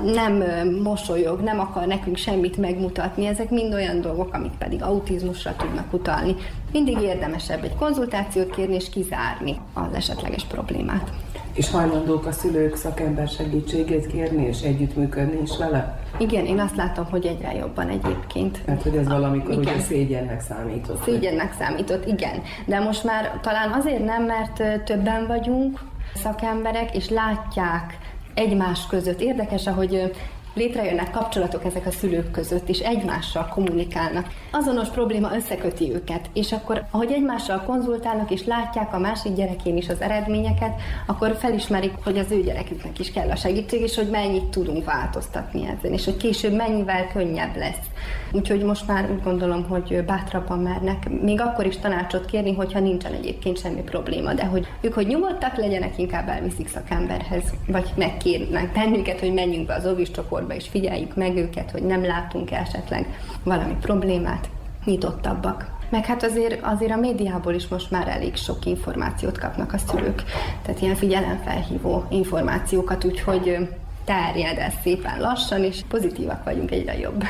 nem 0.03 0.43
mosolyog, 0.83 1.39
nem 1.39 1.59
akar 1.59 1.87
nekünk 1.87 2.17
semmit 2.17 2.57
megmutatni, 2.57 3.25
ezek 3.25 3.49
mind 3.49 3.73
olyan 3.73 4.01
dolgok, 4.01 4.33
amik 4.33 4.51
pedig 4.57 4.83
autizmusra 4.83 5.55
tudnak 5.55 5.93
utalni. 5.93 6.35
Mindig 6.71 7.01
érdemesebb 7.01 7.63
egy 7.63 7.75
konzultációt 7.75 8.55
kérni 8.55 8.75
és 8.75 8.89
kizárni 8.89 9.57
az 9.73 9.93
esetleges 9.93 10.43
problémát. 10.43 11.11
És 11.53 11.69
hajlandók 11.69 12.25
a 12.25 12.31
szülők 12.31 12.75
szakember 12.75 13.27
segítségét 13.27 14.07
kérni 14.07 14.45
és 14.45 14.61
együttműködni 14.61 15.41
is 15.41 15.57
vele? 15.57 15.99
Igen, 16.17 16.45
én 16.45 16.59
azt 16.59 16.75
látom, 16.75 17.05
hogy 17.09 17.25
egyre 17.25 17.53
jobban 17.53 17.89
egyébként. 17.89 18.65
Mert 18.65 18.81
hogy 18.83 18.95
ez 18.95 19.07
valamikor 19.07 19.51
Igen. 19.51 19.73
ugye 19.73 19.79
szégyennek 19.79 20.41
számított. 20.41 21.03
Szégyennek 21.03 21.53
számított, 21.59 22.07
igen. 22.07 22.41
De 22.65 22.79
most 22.79 23.03
már 23.03 23.39
talán 23.41 23.71
azért 23.71 24.05
nem, 24.05 24.23
mert 24.23 24.83
többen 24.83 25.27
vagyunk 25.27 25.79
szakemberek, 26.15 26.95
és 26.95 27.09
látják 27.09 27.97
egymás 28.35 28.87
között. 28.87 29.21
Érdekes, 29.21 29.67
ahogy 29.67 30.11
létrejönnek 30.55 31.11
kapcsolatok 31.11 31.65
ezek 31.65 31.85
a 31.85 31.91
szülők 31.91 32.31
között, 32.31 32.69
és 32.69 32.79
egymással 32.79 33.47
kommunikálnak. 33.53 34.27
Azonos 34.51 34.89
probléma 34.89 35.35
összeköti 35.35 35.93
őket, 35.93 36.29
és 36.33 36.51
akkor, 36.51 36.85
ahogy 36.91 37.11
egymással 37.11 37.63
konzultálnak, 37.65 38.31
és 38.31 38.45
látják 38.45 38.93
a 38.93 38.99
másik 38.99 39.33
gyerekén 39.33 39.77
is 39.77 39.89
az 39.89 40.01
eredményeket, 40.01 40.81
akkor 41.05 41.35
felismerik, 41.35 41.93
hogy 42.03 42.17
az 42.17 42.31
ő 42.31 42.41
gyereküknek 42.41 42.99
is 42.99 43.11
kell 43.11 43.29
a 43.29 43.35
segítség, 43.35 43.81
és 43.81 43.95
hogy 43.95 44.09
mennyit 44.09 44.43
tudunk 44.43 44.85
változtatni 44.85 45.75
ezen, 45.77 45.93
és 45.93 46.05
hogy 46.05 46.17
később 46.17 46.53
mennyivel 46.53 47.07
könnyebb 47.07 47.55
lesz. 47.55 47.85
Úgyhogy 48.31 48.63
most 48.63 48.87
már 48.87 49.11
úgy 49.11 49.23
gondolom, 49.23 49.63
hogy 49.63 50.03
bátrabban 50.05 50.59
mernek, 50.59 51.09
még 51.21 51.41
akkor 51.41 51.65
is 51.65 51.77
tanácsot 51.77 52.25
kérni, 52.25 52.53
hogyha 52.53 52.79
nincsen 52.79 53.13
egyébként 53.13 53.59
semmi 53.59 53.81
probléma, 53.81 54.33
de 54.33 54.45
hogy 54.45 54.67
ők, 54.81 54.93
hogy 54.93 55.07
nyugodtak 55.07 55.55
legyenek, 55.55 55.97
inkább 55.97 56.27
elviszik 56.27 56.67
szakemberhez, 56.67 57.43
vagy 57.67 57.93
megkérnek 57.95 58.71
bennünket, 58.71 59.19
hogy 59.19 59.33
menjünk 59.33 59.67
be 59.67 59.73
az 59.73 59.85
óvis 59.85 60.11
csoportba, 60.45 60.53
és 60.53 60.67
figyeljük 60.67 61.15
meg 61.15 61.35
őket, 61.35 61.71
hogy 61.71 61.83
nem 61.83 62.05
látunk 62.05 62.51
esetleg 62.51 63.19
valami 63.43 63.75
problémát, 63.81 64.49
nyitottabbak. 64.85 65.73
Meg 65.89 66.05
hát 66.05 66.23
azért, 66.23 66.59
azért 66.63 66.91
a 66.91 66.99
médiából 66.99 67.53
is 67.53 67.67
most 67.67 67.91
már 67.91 68.07
elég 68.07 68.35
sok 68.35 68.65
információt 68.65 69.37
kapnak 69.37 69.73
a 69.73 69.77
szülők, 69.77 70.23
tehát 70.61 70.81
ilyen 70.81 70.95
figyelemfelhívó 70.95 72.03
információkat, 72.09 73.03
úgyhogy 73.03 73.69
terjed 74.03 74.57
ez 74.57 74.73
szépen 74.83 75.19
lassan, 75.19 75.63
és 75.63 75.81
pozitívak 75.87 76.43
vagyunk 76.43 76.71
egyre 76.71 76.97
jobb. 76.97 77.23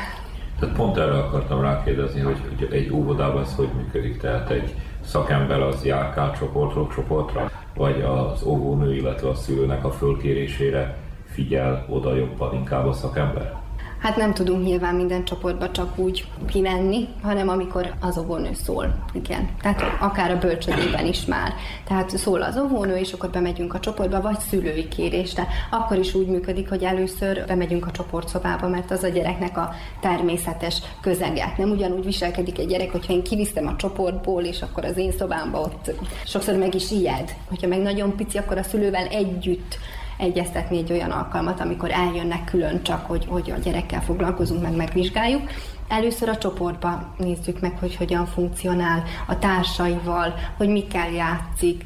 Tehát 0.60 0.76
pont 0.76 0.96
erre 0.96 1.18
akartam 1.18 1.60
rákérdezni, 1.60 2.20
hogy, 2.20 2.40
hogy 2.48 2.68
egy 2.72 2.92
óvodában 2.92 3.42
ez 3.42 3.54
hogy 3.54 3.68
működik, 3.76 4.20
tehát 4.20 4.50
egy 4.50 4.74
szakember 5.04 5.60
az 5.60 5.84
járkál 5.84 6.32
csoportról 6.38 6.88
csoportra, 6.94 7.50
vagy 7.74 8.00
az 8.00 8.42
óvónő, 8.42 8.94
illetve 8.94 9.28
a 9.28 9.34
szülőnek 9.34 9.84
a 9.84 9.90
fölkérésére 9.90 10.96
figyel 11.36 11.86
oda 11.88 12.14
jobban 12.14 12.54
inkább 12.54 12.86
a 12.86 12.92
szakember? 12.92 13.64
Hát 13.98 14.16
nem 14.16 14.34
tudunk 14.34 14.64
nyilván 14.64 14.94
minden 14.94 15.24
csoportba 15.24 15.70
csak 15.70 15.98
úgy 15.98 16.26
kimenni, 16.48 17.08
hanem 17.22 17.48
amikor 17.48 17.94
az 18.00 18.18
óvónő 18.18 18.50
szól. 18.52 18.94
Igen. 19.12 19.48
Tehát 19.60 19.82
akár 20.00 20.30
a 20.30 20.38
bölcsödében 20.38 21.06
is 21.06 21.24
már. 21.24 21.52
Tehát 21.86 22.10
szól 22.10 22.42
az 22.42 22.58
óvónő, 22.58 22.96
és 22.96 23.12
akkor 23.12 23.30
bemegyünk 23.30 23.74
a 23.74 23.80
csoportba, 23.80 24.20
vagy 24.20 24.38
szülői 24.38 24.88
kérésre. 24.88 25.46
Akkor 25.70 25.98
is 25.98 26.14
úgy 26.14 26.26
működik, 26.26 26.68
hogy 26.68 26.82
először 26.82 27.44
bemegyünk 27.46 27.86
a 27.86 27.90
csoportszobába, 27.90 28.68
mert 28.68 28.90
az 28.90 29.02
a 29.02 29.08
gyereknek 29.08 29.56
a 29.56 29.74
természetes 30.00 30.82
közege. 31.00 31.54
Nem 31.58 31.70
ugyanúgy 31.70 32.04
viselkedik 32.04 32.58
egy 32.58 32.66
gyerek, 32.66 32.92
hogyha 32.92 33.12
én 33.12 33.22
kiviszem 33.22 33.66
a 33.66 33.76
csoportból, 33.76 34.42
és 34.42 34.62
akkor 34.62 34.84
az 34.84 34.96
én 34.96 35.12
szobámba 35.12 35.60
ott 35.60 35.90
sokszor 36.24 36.54
meg 36.54 36.74
is 36.74 36.90
ijed. 36.90 37.34
Hogyha 37.48 37.68
meg 37.68 37.82
nagyon 37.82 38.16
pici, 38.16 38.38
akkor 38.38 38.58
a 38.58 38.62
szülővel 38.62 39.06
együtt 39.06 39.78
egyeztetni 40.18 40.78
egy 40.78 40.92
olyan 40.92 41.10
alkalmat, 41.10 41.60
amikor 41.60 41.90
eljönnek 41.90 42.44
külön 42.44 42.82
csak, 42.82 43.06
hogy, 43.06 43.26
hogy 43.28 43.50
a 43.50 43.58
gyerekkel 43.58 44.02
foglalkozunk, 44.02 44.62
meg 44.62 44.76
megvizsgáljuk. 44.76 45.50
Először 45.88 46.28
a 46.28 46.38
csoportba 46.38 47.14
nézzük 47.16 47.60
meg, 47.60 47.78
hogy 47.78 47.96
hogyan 47.96 48.26
funkcionál 48.26 49.02
a 49.26 49.38
társaival, 49.38 50.34
hogy 50.56 50.68
mikkel 50.68 51.10
játszik, 51.10 51.84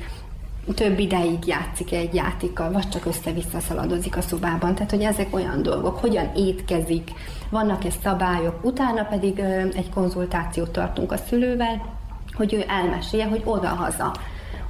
több 0.74 0.98
ideig 0.98 1.46
játszik 1.46 1.92
egy 1.92 2.14
játékkal, 2.14 2.72
vagy 2.72 2.88
csak 2.88 3.06
össze-vissza 3.06 3.60
szaladozik 3.60 4.16
a 4.16 4.20
szobában. 4.20 4.74
Tehát, 4.74 4.90
hogy 4.90 5.02
ezek 5.02 5.34
olyan 5.34 5.62
dolgok, 5.62 5.98
hogyan 5.98 6.30
étkezik, 6.36 7.10
vannak-e 7.50 7.90
szabályok, 8.02 8.64
utána 8.64 9.04
pedig 9.04 9.38
egy 9.74 9.90
konzultációt 9.94 10.70
tartunk 10.70 11.12
a 11.12 11.16
szülővel, 11.16 11.98
hogy 12.32 12.54
ő 12.54 12.64
elmesélje, 12.68 13.26
hogy 13.26 13.42
oda-haza 13.44 14.14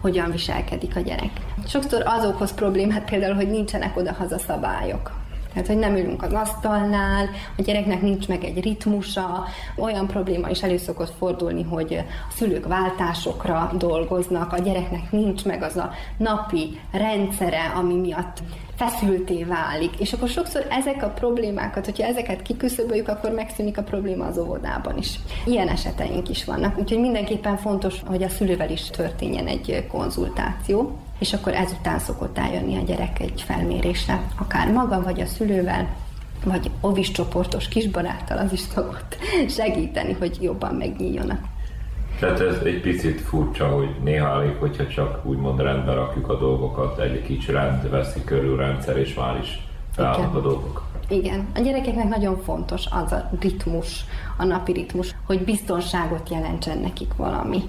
hogyan 0.01 0.31
viselkedik 0.31 0.97
a 0.97 1.01
gyerek. 1.01 1.31
Sokszor 1.67 2.03
az 2.07 2.25
okoz 2.25 2.55
problémát 2.55 3.11
például, 3.11 3.35
hogy 3.35 3.51
nincsenek 3.51 3.97
oda-haza 3.97 4.39
szabályok. 4.39 5.19
Tehát, 5.53 5.69
hogy 5.69 5.79
nem 5.79 5.97
ülünk 5.97 6.23
az 6.23 6.33
asztalnál, 6.33 7.29
a 7.57 7.63
gyereknek 7.63 8.03
nincs 8.03 8.29
meg 8.29 8.45
egy 8.45 8.63
ritmusa, 8.63 9.45
olyan 9.77 10.07
probléma 10.07 10.49
is 10.49 10.63
elő 10.63 10.77
szokott 10.77 11.15
fordulni, 11.19 11.63
hogy 11.63 11.95
a 12.29 12.33
szülők 12.33 12.67
váltásokra 12.67 13.73
dolgoznak, 13.79 14.53
a 14.53 14.59
gyereknek 14.59 15.11
nincs 15.11 15.45
meg 15.45 15.63
az 15.63 15.77
a 15.77 15.91
napi 16.17 16.81
rendszere, 16.93 17.73
ami 17.77 17.95
miatt 17.95 18.43
feszülté 18.81 19.45
válik. 19.45 20.01
És 20.01 20.13
akkor 20.13 20.29
sokszor 20.29 20.67
ezek 20.71 21.03
a 21.03 21.09
problémákat, 21.09 21.85
hogyha 21.85 22.07
ezeket 22.07 22.43
kiküszöböljük, 22.43 23.09
akkor 23.09 23.31
megszűnik 23.31 23.79
a 23.79 23.83
probléma 23.83 24.27
az 24.27 24.39
óvodában 24.39 24.99
is. 24.99 25.19
Ilyen 25.45 25.69
eseteink 25.69 26.29
is 26.29 26.45
vannak. 26.45 26.79
Úgyhogy 26.79 27.01
mindenképpen 27.01 27.57
fontos, 27.57 27.95
hogy 28.07 28.23
a 28.23 28.29
szülővel 28.29 28.71
is 28.71 28.91
történjen 28.91 29.47
egy 29.47 29.87
konzultáció, 29.89 30.99
és 31.19 31.33
akkor 31.33 31.55
ezután 31.55 31.99
szokott 31.99 32.39
eljönni 32.39 32.77
a 32.77 32.83
gyerek 32.83 33.21
egy 33.21 33.43
felmérésre, 33.47 34.21
akár 34.39 34.73
maga, 34.73 35.03
vagy 35.03 35.21
a 35.21 35.27
szülővel, 35.27 35.89
vagy 36.45 36.71
ovis 36.81 37.11
csoportos 37.11 37.69
kisbaráttal, 37.69 38.39
az 38.39 38.53
is 38.53 38.61
szokott 38.61 39.17
segíteni, 39.49 40.13
hogy 40.13 40.39
jobban 40.41 40.75
megnyíljon 40.75 41.31
a 41.31 41.39
Tehát 42.21 42.41
ez 42.41 42.57
egy 42.65 42.81
picit 42.81 43.21
furcsa, 43.21 43.69
hogy 43.69 43.89
néha 44.03 44.29
elég, 44.29 44.57
hogyha 44.59 44.87
csak 44.87 45.25
úgymond 45.25 45.61
rendbe 45.61 45.93
rakjuk 45.93 46.29
a 46.29 46.39
dolgokat, 46.39 46.99
egy 46.99 47.23
kicsi 47.23 47.53
rend 47.53 47.91
veszi 47.91 48.25
körül 48.25 48.57
rendszer, 48.57 48.97
és 48.97 49.15
már 49.15 49.39
is 49.43 49.67
felállnak 49.93 50.35
a 50.35 50.41
dolgok. 50.41 50.83
Igen, 51.09 51.47
a 51.55 51.61
gyerekeknek 51.61 52.09
nagyon 52.09 52.43
fontos 52.43 52.87
az 52.91 53.13
a 53.13 53.31
ritmus, 53.41 54.05
a 54.37 54.45
napi 54.45 54.73
ritmus, 54.73 55.15
hogy 55.27 55.45
biztonságot 55.45 56.31
jelentsen 56.31 56.79
nekik 56.79 57.15
valami. 57.17 57.63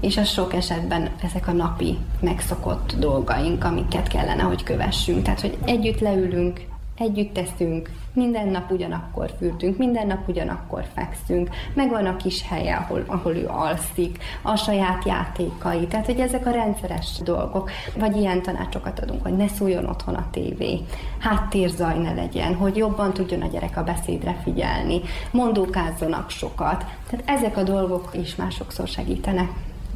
És 0.00 0.16
az 0.16 0.28
sok 0.28 0.54
esetben 0.54 1.10
ezek 1.22 1.48
a 1.48 1.52
napi 1.52 1.96
megszokott 2.20 2.94
dolgaink, 2.98 3.64
amiket 3.64 4.08
kellene, 4.08 4.42
hogy 4.42 4.62
kövessünk. 4.62 5.22
Tehát, 5.22 5.40
hogy 5.40 5.56
együtt 5.64 6.00
leülünk, 6.00 6.60
együtt 6.98 7.32
teszünk, 7.32 7.90
minden 8.12 8.48
nap 8.48 8.70
ugyanakkor 8.70 9.30
fürdünk, 9.38 9.78
minden 9.78 10.06
nap 10.06 10.28
ugyanakkor 10.28 10.84
fekszünk, 10.94 11.48
megvan 11.74 12.06
a 12.06 12.16
kis 12.16 12.42
helye, 12.48 12.76
ahol, 12.76 13.04
ahol 13.06 13.34
ő 13.34 13.46
alszik, 13.48 14.18
a 14.42 14.56
saját 14.56 15.04
játékai, 15.04 15.86
tehát 15.86 16.06
hogy 16.06 16.20
ezek 16.20 16.46
a 16.46 16.50
rendszeres 16.50 17.18
dolgok, 17.24 17.70
vagy 17.98 18.16
ilyen 18.16 18.42
tanácsokat 18.42 19.00
adunk, 19.00 19.22
hogy 19.22 19.36
ne 19.36 19.48
szóljon 19.48 19.86
otthon 19.86 20.14
a 20.14 20.28
tévé, 20.30 20.80
háttérzaj 21.18 21.98
ne 21.98 22.12
legyen, 22.12 22.54
hogy 22.54 22.76
jobban 22.76 23.12
tudjon 23.12 23.42
a 23.42 23.48
gyerek 23.48 23.76
a 23.76 23.84
beszédre 23.84 24.40
figyelni, 24.42 25.00
mondókázzanak 25.30 26.30
sokat, 26.30 26.84
tehát 27.10 27.38
ezek 27.38 27.56
a 27.56 27.62
dolgok 27.62 28.10
is 28.12 28.34
már 28.34 28.52
sokszor 28.52 28.88
segítenek. 28.88 29.48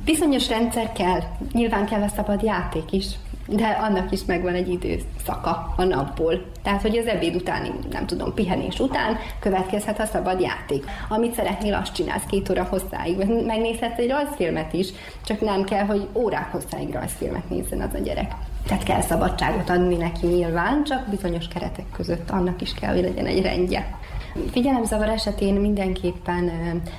Bizonyos 0.04 0.48
rendszer 0.48 0.92
kell, 0.92 1.20
nyilván 1.52 1.86
kell 1.86 2.02
a 2.02 2.08
szabad 2.08 2.42
játék 2.42 2.92
is, 2.92 3.06
de 3.50 3.66
annak 3.66 4.12
is 4.12 4.24
megvan 4.24 4.54
egy 4.54 4.68
időszaka 4.68 5.74
a 5.76 5.84
napból. 5.84 6.44
Tehát, 6.62 6.82
hogy 6.82 6.96
az 6.96 7.06
ebéd 7.06 7.34
utáni, 7.34 7.70
nem 7.90 8.06
tudom, 8.06 8.34
pihenés 8.34 8.78
után 8.78 9.18
következhet 9.40 10.00
a 10.00 10.06
szabad 10.06 10.40
játék. 10.40 10.84
Amit 11.08 11.34
szeretnél, 11.34 11.74
azt 11.74 11.94
csinálsz 11.94 12.24
két 12.28 12.50
óra 12.50 12.64
hosszáig. 12.64 13.16
Megnézhetsz 13.46 13.98
egy 13.98 14.10
rajzfilmet 14.10 14.72
is, 14.72 14.88
csak 15.24 15.40
nem 15.40 15.64
kell, 15.64 15.84
hogy 15.84 16.08
órák 16.14 16.52
hosszáig 16.52 16.92
rajzfilmet 16.92 17.50
nézzen 17.50 17.80
az 17.80 17.94
a 17.94 17.98
gyerek. 17.98 18.32
Tehát 18.66 18.82
kell 18.82 19.00
szabadságot 19.00 19.70
adni 19.70 19.96
neki 19.96 20.26
nyilván, 20.26 20.84
csak 20.84 21.08
bizonyos 21.08 21.48
keretek 21.48 21.84
között 21.92 22.30
annak 22.30 22.60
is 22.60 22.74
kell, 22.74 22.92
hogy 22.94 23.02
legyen 23.02 23.26
egy 23.26 23.42
rendje. 23.42 23.98
Figyelemzavar 24.50 25.08
esetén 25.08 25.54
mindenképpen 25.54 26.50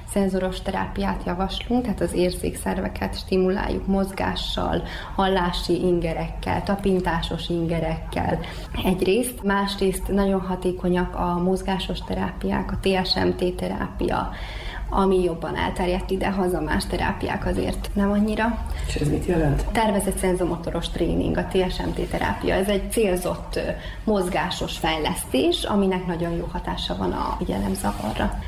szenzoros 0.08 0.62
terápiát 0.62 1.24
javaslunk, 1.26 1.82
tehát 1.82 2.02
az 2.02 2.14
érzékszerveket 2.14 3.18
stimuláljuk 3.18 3.88
mozgással, 3.88 4.84
hallási 5.16 5.82
ingerekkel, 5.86 6.64
tapintásos 6.64 7.50
ingerekkel 7.50 8.40
egyrészt, 8.84 9.44
másrészt 9.44 10.08
nagyon 10.08 10.42
hatékonyak 10.42 11.16
a 11.16 11.38
mozgásos 11.44 12.00
terápiák, 12.00 12.72
a 12.72 12.80
TSMT 12.82 13.56
terápia, 13.56 14.32
ami 14.94 15.24
jobban 15.24 15.56
elterjedt 15.56 16.12
ide, 16.12 16.30
haza 16.30 16.62
más 16.62 16.86
terápiák 16.86 17.46
azért 17.46 17.90
nem 17.94 18.12
annyira. 18.12 18.66
És 18.88 18.96
ez 18.96 19.10
mit 19.10 19.26
jelent? 19.26 19.66
Tervezett 19.72 20.18
szenzomotoros 20.18 20.90
tréning, 20.90 21.38
a 21.38 21.48
TSMT 21.48 22.10
terápia. 22.10 22.56
Ez 22.56 22.68
egy 22.68 22.92
célzott 22.92 23.60
mozgásos 24.04 24.78
fejlesztés, 24.78 25.64
aminek 25.64 26.06
nagyon 26.06 26.32
jó 26.32 26.48
hatása 26.52 26.96
van 26.98 27.12
a 27.12 27.36
figyelemzavarra. 27.38 28.40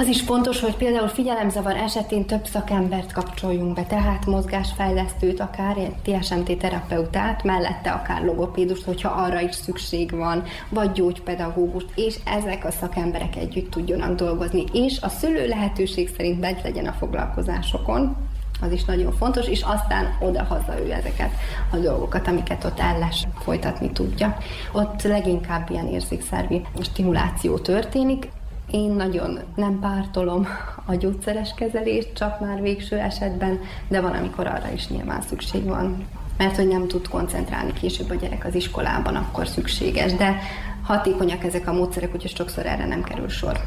Az 0.00 0.06
is 0.06 0.20
fontos, 0.20 0.60
hogy 0.60 0.76
például 0.76 1.08
figyelemzavar 1.08 1.76
esetén 1.76 2.24
több 2.24 2.46
szakembert 2.46 3.12
kapcsoljunk 3.12 3.74
be, 3.74 3.82
tehát 3.82 4.26
mozgásfejlesztőt, 4.26 5.40
akár 5.40 5.76
TSMT 6.02 6.58
terapeutát, 6.58 7.42
mellette 7.42 7.90
akár 7.90 8.22
logopédust, 8.22 8.84
hogyha 8.84 9.08
arra 9.08 9.40
is 9.40 9.54
szükség 9.54 10.10
van, 10.10 10.42
vagy 10.68 10.92
gyógypedagógust, 10.92 11.86
és 11.94 12.18
ezek 12.24 12.64
a 12.64 12.70
szakemberek 12.70 13.36
együtt 13.36 13.70
tudjanak 13.70 14.14
dolgozni, 14.14 14.64
és 14.72 15.00
a 15.00 15.08
szülő 15.08 15.48
lehetőség 15.48 16.10
szerint 16.16 16.40
bent 16.40 16.62
legyen 16.62 16.86
a 16.86 16.92
foglalkozásokon, 16.98 18.16
az 18.60 18.72
is 18.72 18.84
nagyon 18.84 19.12
fontos, 19.12 19.46
és 19.46 19.62
aztán 19.62 20.16
oda-haza 20.20 20.80
ő 20.80 20.92
ezeket 20.92 21.30
a 21.70 21.76
dolgokat, 21.76 22.28
amiket 22.28 22.64
ott 22.64 22.78
elles 22.78 23.26
folytatni 23.38 23.90
tudja. 23.92 24.36
Ott 24.72 25.02
leginkább 25.02 25.70
ilyen 25.70 25.88
érzékszervi 25.88 26.66
stimuláció 26.80 27.58
történik, 27.58 28.28
én 28.70 28.90
nagyon 28.90 29.38
nem 29.54 29.78
pártolom 29.80 30.46
a 30.84 30.94
gyógyszeres 30.94 31.54
kezelést, 31.56 32.12
csak 32.12 32.40
már 32.40 32.62
végső 32.62 32.96
esetben, 32.96 33.60
de 33.88 34.00
van, 34.00 34.12
amikor 34.12 34.46
arra 34.46 34.70
is 34.74 34.88
nyilván 34.88 35.22
szükség 35.22 35.64
van. 35.64 36.06
Mert 36.36 36.56
hogy 36.56 36.68
nem 36.68 36.88
tud 36.88 37.08
koncentrálni 37.08 37.72
később 37.72 38.10
a 38.10 38.14
gyerek 38.14 38.44
az 38.44 38.54
iskolában, 38.54 39.16
akkor 39.16 39.46
szükséges. 39.46 40.12
De 40.12 40.38
hatékonyak 40.82 41.44
ezek 41.44 41.68
a 41.68 41.72
módszerek, 41.72 42.14
úgyhogy 42.14 42.36
sokszor 42.36 42.66
erre 42.66 42.86
nem 42.86 43.02
kerül 43.02 43.28
sor. 43.28 43.60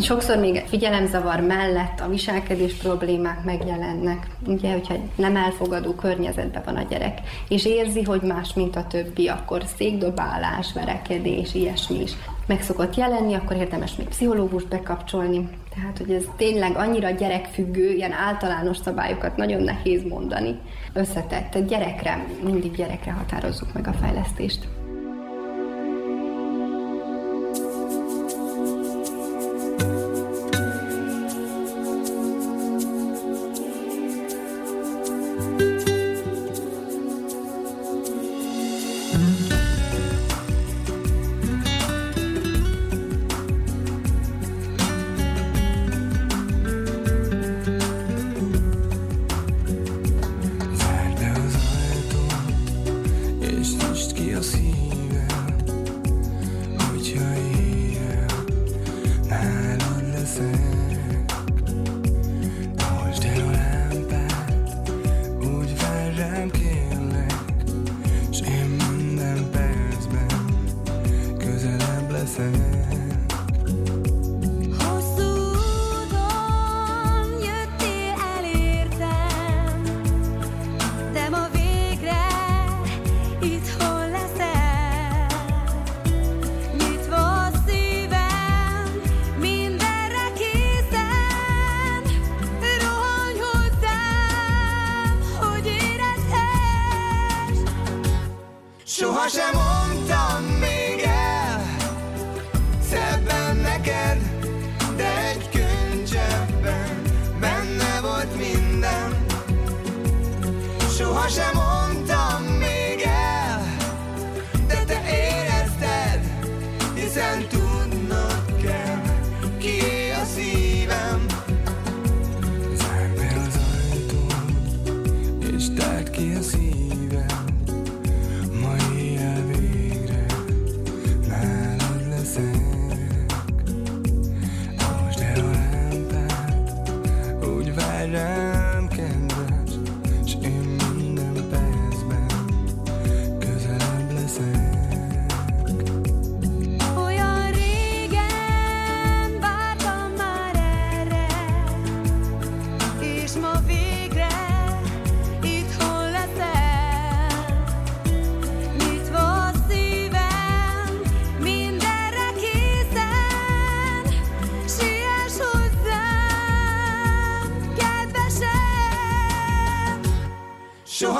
Sokszor 0.00 0.36
még 0.36 0.62
figyelemzavar 0.66 1.40
mellett 1.40 2.00
a 2.00 2.08
viselkedés 2.08 2.72
problémák 2.72 3.44
megjelennek. 3.44 4.26
Ugye, 4.46 4.72
hogyha 4.72 4.94
nem 5.16 5.36
elfogadó 5.36 5.92
környezetben 5.92 6.62
van 6.64 6.76
a 6.76 6.86
gyerek, 6.88 7.20
és 7.48 7.64
érzi, 7.64 8.02
hogy 8.02 8.22
más, 8.22 8.54
mint 8.54 8.76
a 8.76 8.86
többi, 8.86 9.28
akkor 9.28 9.62
székdobálás, 9.76 10.72
verekedés, 10.72 11.54
ilyesmi 11.54 12.00
is 12.02 12.12
meg 12.48 12.62
szokott 12.62 12.96
jelenni, 12.96 13.34
akkor 13.34 13.56
érdemes 13.56 13.96
még 13.96 14.08
pszichológust 14.08 14.68
bekapcsolni. 14.68 15.48
Tehát, 15.74 15.98
hogy 15.98 16.10
ez 16.10 16.24
tényleg 16.36 16.76
annyira 16.76 17.10
gyerekfüggő, 17.10 17.90
ilyen 17.90 18.12
általános 18.12 18.76
szabályokat 18.76 19.36
nagyon 19.36 19.62
nehéz 19.62 20.02
mondani. 20.08 20.58
Összetett. 20.92 21.50
Tehát 21.50 21.68
gyerekre, 21.68 22.26
mindig 22.44 22.76
gyerekre 22.76 23.12
határozzuk 23.12 23.72
meg 23.72 23.86
a 23.86 23.92
fejlesztést. 23.92 24.77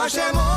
Hacemos. 0.09 0.48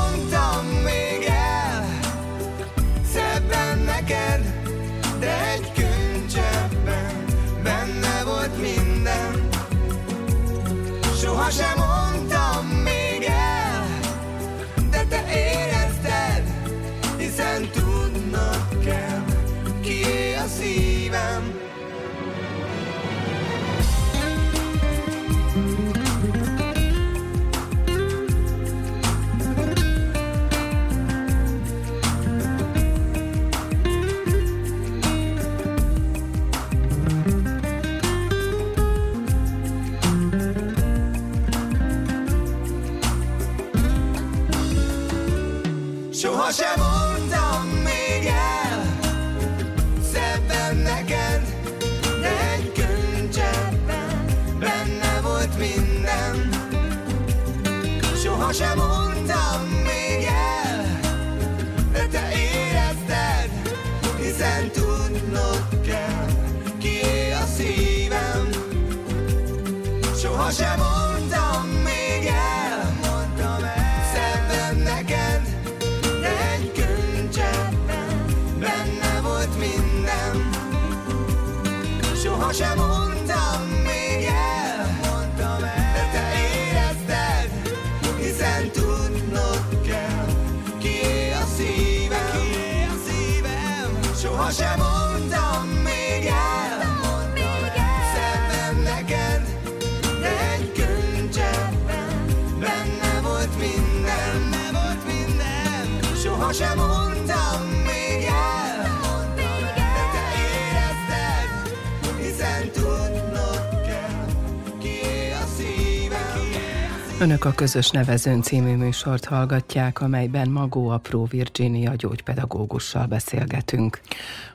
Önök 117.22 117.46
a 117.46 117.52
Közös 117.52 117.90
Nevezőn 117.90 118.42
című 118.42 118.76
műsort 118.76 119.26
hallgatják, 119.26 120.02
amelyben 120.02 120.50
Magó 120.50 120.90
Apró 120.90 121.26
Virginia 121.26 121.96
gyógypedagógussal 121.96 123.06
beszélgetünk. 123.06 124.02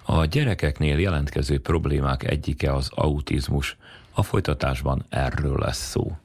A 0.03 0.25
gyerekeknél 0.25 0.99
jelentkező 0.99 1.61
problémák 1.61 2.25
egyike 2.31 2.75
az 2.75 2.91
autizmus. 2.95 3.77
A 4.15 4.23
folytatásban 4.23 5.05
erről 5.09 5.59
lesz 5.59 5.91
szó. 5.91 6.17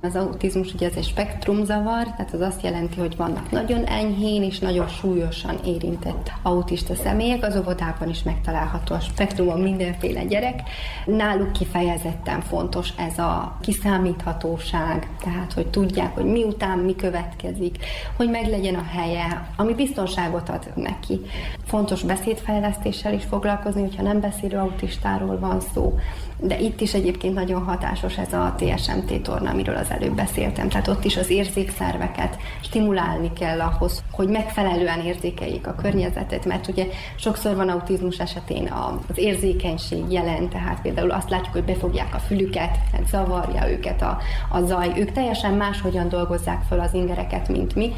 Az 0.00 0.16
autizmus 0.16 0.74
ugye 0.74 0.86
ez 0.86 0.96
egy 0.96 1.04
spektrumzavar, 1.04 2.04
tehát 2.04 2.32
az 2.32 2.40
azt 2.40 2.62
jelenti, 2.62 3.00
hogy 3.00 3.16
vannak 3.16 3.50
nagyon 3.50 3.84
enyhén 3.84 4.42
és 4.42 4.58
nagyon 4.58 4.88
súlyosan 4.88 5.58
érintett 5.64 6.32
autista 6.42 6.94
személyek, 6.94 7.44
az 7.44 7.56
óvodában 7.56 8.08
is 8.08 8.22
megtalálható 8.22 8.94
a 8.94 9.00
spektrumon 9.00 9.60
mindenféle 9.60 10.24
gyerek. 10.24 10.62
Náluk 11.04 11.52
kifejezetten 11.52 12.40
fontos 12.40 12.88
ez 12.96 13.18
a 13.18 13.58
kiszámíthatóság, 13.60 15.08
tehát 15.22 15.52
hogy 15.52 15.66
tudják, 15.66 16.14
hogy 16.14 16.24
miután 16.24 16.78
mi 16.78 16.94
következik, 16.94 17.78
hogy 18.16 18.30
meglegyen 18.30 18.74
a 18.74 18.86
helye, 18.90 19.48
ami 19.56 19.74
biztonságot 19.74 20.48
ad 20.48 20.72
neki. 20.74 21.20
Fontos 21.64 22.02
beszédfejlesztéssel 22.02 23.14
is 23.14 23.24
foglalkozni, 23.24 23.80
hogyha 23.80 24.02
nem 24.02 24.20
beszélő 24.20 24.56
autistáról 24.56 25.38
van 25.38 25.60
szó, 25.74 25.98
de 26.40 26.58
itt 26.58 26.80
is 26.80 26.94
egyébként 26.94 27.34
nagyon 27.34 27.64
hatásos 27.64 28.18
ez 28.18 28.32
a 28.32 28.54
TSMT 28.56 29.22
torna, 29.22 29.50
amiről 29.50 29.76
az 29.76 29.90
előbb 29.90 30.14
beszéltem. 30.14 30.68
Tehát 30.68 30.88
ott 30.88 31.04
is 31.04 31.16
az 31.16 31.30
érzékszerveket 31.30 32.36
stimulálni 32.60 33.32
kell 33.32 33.60
ahhoz, 33.60 34.02
hogy 34.10 34.28
megfelelően 34.28 35.00
érzékeljék 35.00 35.66
a 35.66 35.74
környezetet, 35.74 36.44
mert 36.44 36.68
ugye 36.68 36.86
sokszor 37.16 37.56
van 37.56 37.68
autizmus 37.68 38.18
esetén 38.18 38.72
az 39.08 39.18
érzékenység 39.18 40.04
jelen, 40.08 40.48
tehát 40.48 40.80
például 40.80 41.10
azt 41.10 41.30
látjuk, 41.30 41.52
hogy 41.52 41.64
befogják 41.64 42.14
a 42.14 42.18
fülüket, 42.18 42.78
tehát 42.90 43.08
zavarja 43.08 43.70
őket 43.70 44.02
a, 44.02 44.18
a 44.50 44.60
zaj. 44.60 44.92
Ők 44.96 45.12
teljesen 45.12 45.54
máshogyan 45.54 46.08
dolgozzák 46.08 46.62
fel 46.68 46.80
az 46.80 46.94
ingereket, 46.94 47.48
mint 47.48 47.74
mi, 47.74 47.92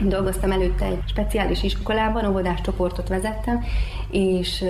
Dolgoztam 0.00 0.52
előtte 0.52 0.84
egy 0.84 1.02
speciális 1.06 1.62
iskolában, 1.62 2.26
óvodás 2.26 2.60
csoportot 2.60 3.08
vezettem, 3.08 3.64
és 4.10 4.64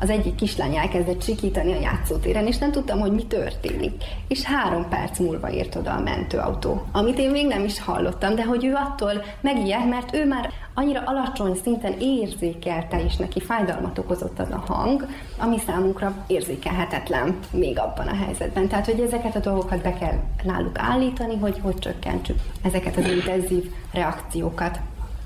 az 0.00 0.10
egyik 0.10 0.34
kislány 0.34 0.76
elkezdett 0.76 1.22
sikítani 1.22 1.72
a 1.72 1.80
játszótéren, 1.80 2.46
és 2.46 2.58
nem 2.58 2.70
tudtam, 2.70 3.00
hogy 3.00 3.12
mi 3.12 3.24
történik. 3.24 4.04
És 4.28 4.42
három 4.42 4.88
perc 4.88 5.18
múlva 5.18 5.50
ért 5.50 5.74
oda 5.74 5.90
a 5.90 6.00
mentőautó, 6.00 6.86
amit 6.92 7.18
én 7.18 7.30
még 7.30 7.46
nem 7.46 7.64
is 7.64 7.80
hallottam, 7.80 8.34
de 8.34 8.44
hogy 8.44 8.64
ő 8.64 8.74
attól 8.74 9.24
megijed, 9.40 9.88
mert 9.88 10.14
ő 10.14 10.26
már 10.26 10.50
annyira 10.74 11.02
alacsony 11.04 11.54
szinten 11.62 11.94
érzékelte, 11.98 13.04
és 13.04 13.16
neki 13.16 13.40
fájdalmat 13.40 13.98
okozott 13.98 14.38
az 14.38 14.50
a 14.50 14.64
hang, 14.66 15.06
ami 15.38 15.58
számunkra 15.58 16.24
érzékelhetetlen 16.26 17.38
még 17.50 17.78
abban 17.78 18.06
a 18.06 18.14
helyzetben. 18.24 18.68
Tehát, 18.68 18.86
hogy 18.86 19.00
ezeket 19.00 19.36
a 19.36 19.40
dolgokat 19.40 19.82
be 19.82 19.92
kell 19.92 20.18
náluk 20.42 20.78
állítani, 20.78 21.36
hogy 21.36 21.58
hogy 21.62 21.78
csökkentsük 21.78 22.38
ezeket 22.62 22.96
az 22.96 23.08
intenzív 23.08 23.72
reakciókat. 23.92 24.80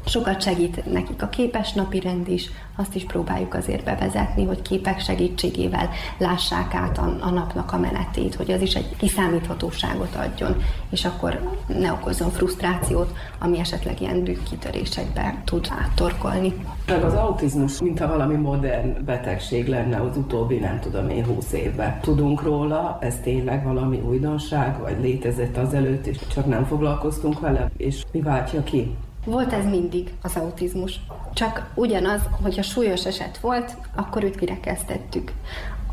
Sokat 0.07 0.43
segít 0.43 0.93
nekik 0.93 1.23
a 1.23 1.29
képes 1.29 1.73
napi 1.73 2.01
rend 2.01 2.29
is, 2.29 2.51
azt 2.77 2.95
is 2.95 3.05
próbáljuk 3.05 3.55
azért 3.55 3.85
bevezetni, 3.85 4.45
hogy 4.45 4.63
képek 4.63 5.01
segítségével 5.01 5.91
lássák 6.19 6.75
át 6.75 6.99
a, 6.99 7.17
a 7.21 7.31
napnak 7.31 7.73
a 7.73 7.79
menetét, 7.79 8.35
hogy 8.35 8.51
az 8.51 8.61
is 8.61 8.75
egy 8.75 8.97
kiszámíthatóságot 8.97 10.15
adjon, 10.15 10.57
és 10.91 11.05
akkor 11.05 11.57
ne 11.67 11.93
okozzon 11.93 12.31
frusztrációt, 12.31 13.13
ami 13.39 13.59
esetleg 13.59 14.01
ilyen 14.01 14.25
dükkitörésekbe 14.25 15.43
tud 15.45 15.69
áttorkolni. 15.79 16.55
Meg 16.87 17.05
az 17.05 17.15
autizmus, 17.15 17.81
mintha 17.81 18.07
valami 18.07 18.35
modern 18.35 19.05
betegség 19.05 19.69
lenne 19.69 20.01
az 20.01 20.17
utóbbi, 20.17 20.59
nem 20.59 20.81
tudom 20.81 21.09
én, 21.09 21.25
húsz 21.25 21.53
évben. 21.53 22.01
Tudunk 22.01 22.43
róla, 22.43 22.99
ez 23.01 23.17
tényleg 23.23 23.65
valami 23.65 24.01
újdonság, 24.01 24.79
vagy 24.81 25.01
létezett 25.01 25.57
azelőtt, 25.57 26.07
és 26.07 26.19
csak 26.35 26.47
nem 26.47 26.65
foglalkoztunk 26.65 27.41
vele, 27.41 27.71
és 27.77 28.05
mi 28.13 28.21
váltja 28.21 28.63
ki? 28.63 28.97
Volt 29.25 29.53
ez 29.53 29.65
mindig 29.65 30.13
az 30.23 30.37
autizmus. 30.37 31.01
Csak 31.35 31.71
ugyanaz, 31.75 32.21
hogyha 32.43 32.63
súlyos 32.63 33.07
eset 33.07 33.39
volt, 33.39 33.77
akkor 33.95 34.25
őt 34.25 34.37
kirekesztettük. 34.37 35.33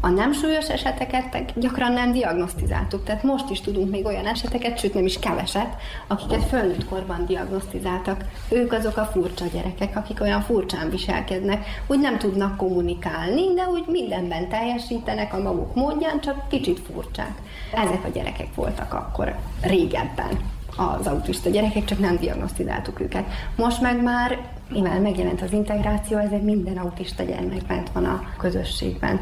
A 0.04 0.10
nem 0.10 0.34
súlyos 0.34 0.70
eseteket 0.70 1.60
gyakran 1.60 1.91
nem 1.91 2.12
diagnosztizáltuk, 2.12 3.04
tehát 3.04 3.24
most 3.24 3.50
is 3.50 3.62
tudunk 3.62 3.91
még 3.91 4.06
olyan 4.06 4.26
eseteket, 4.26 4.80
sőt 4.80 4.94
nem 4.94 5.06
is 5.06 5.20
keveset, 5.20 5.76
akiket 6.08 6.44
fölnőtt 6.44 6.86
korban 6.86 7.26
diagnosztizáltak. 7.26 8.26
Ők 8.50 8.74
azok 8.74 8.98
a 8.98 9.06
furcsa 9.06 9.46
gyerekek, 9.54 9.96
akik 9.96 10.22
olyan 10.22 10.41
furcsán 10.41 10.89
viselkednek, 10.89 11.65
úgy 11.88 12.00
nem 12.00 12.17
tudnak 12.17 12.58
kommunikálni, 12.58 13.54
de 13.54 13.63
úgy 13.63 13.86
mindenben 13.88 14.50
teljesítenek 14.50 15.34
a 15.34 15.41
maguk 15.41 15.76
módján, 15.76 16.20
csak 16.20 16.48
kicsit 16.50 16.80
furcsák. 16.80 17.41
Ezek 17.72 18.06
a 18.06 18.10
gyerekek 18.10 18.56
voltak 18.56 18.94
akkor 18.94 19.36
régebben 19.62 20.39
az 20.78 21.08
autista 21.08 21.50
gyerekek, 21.50 21.86
csak 21.86 22.00
nem 22.00 22.18
diagnosztizáltuk 22.18 23.00
őket. 23.00 23.26
Most 23.56 23.82
meg 23.82 24.04
már, 24.04 24.38
mivel 24.70 25.00
megjelent 25.00 25.42
az 25.42 25.52
integráció, 25.52 26.18
ezért 26.18 26.44
minden 26.44 26.78
autista 26.78 27.24
gyermek 27.24 27.66
bent 27.66 27.92
van 27.92 28.06
a 28.06 28.24
közösségben. 28.38 29.20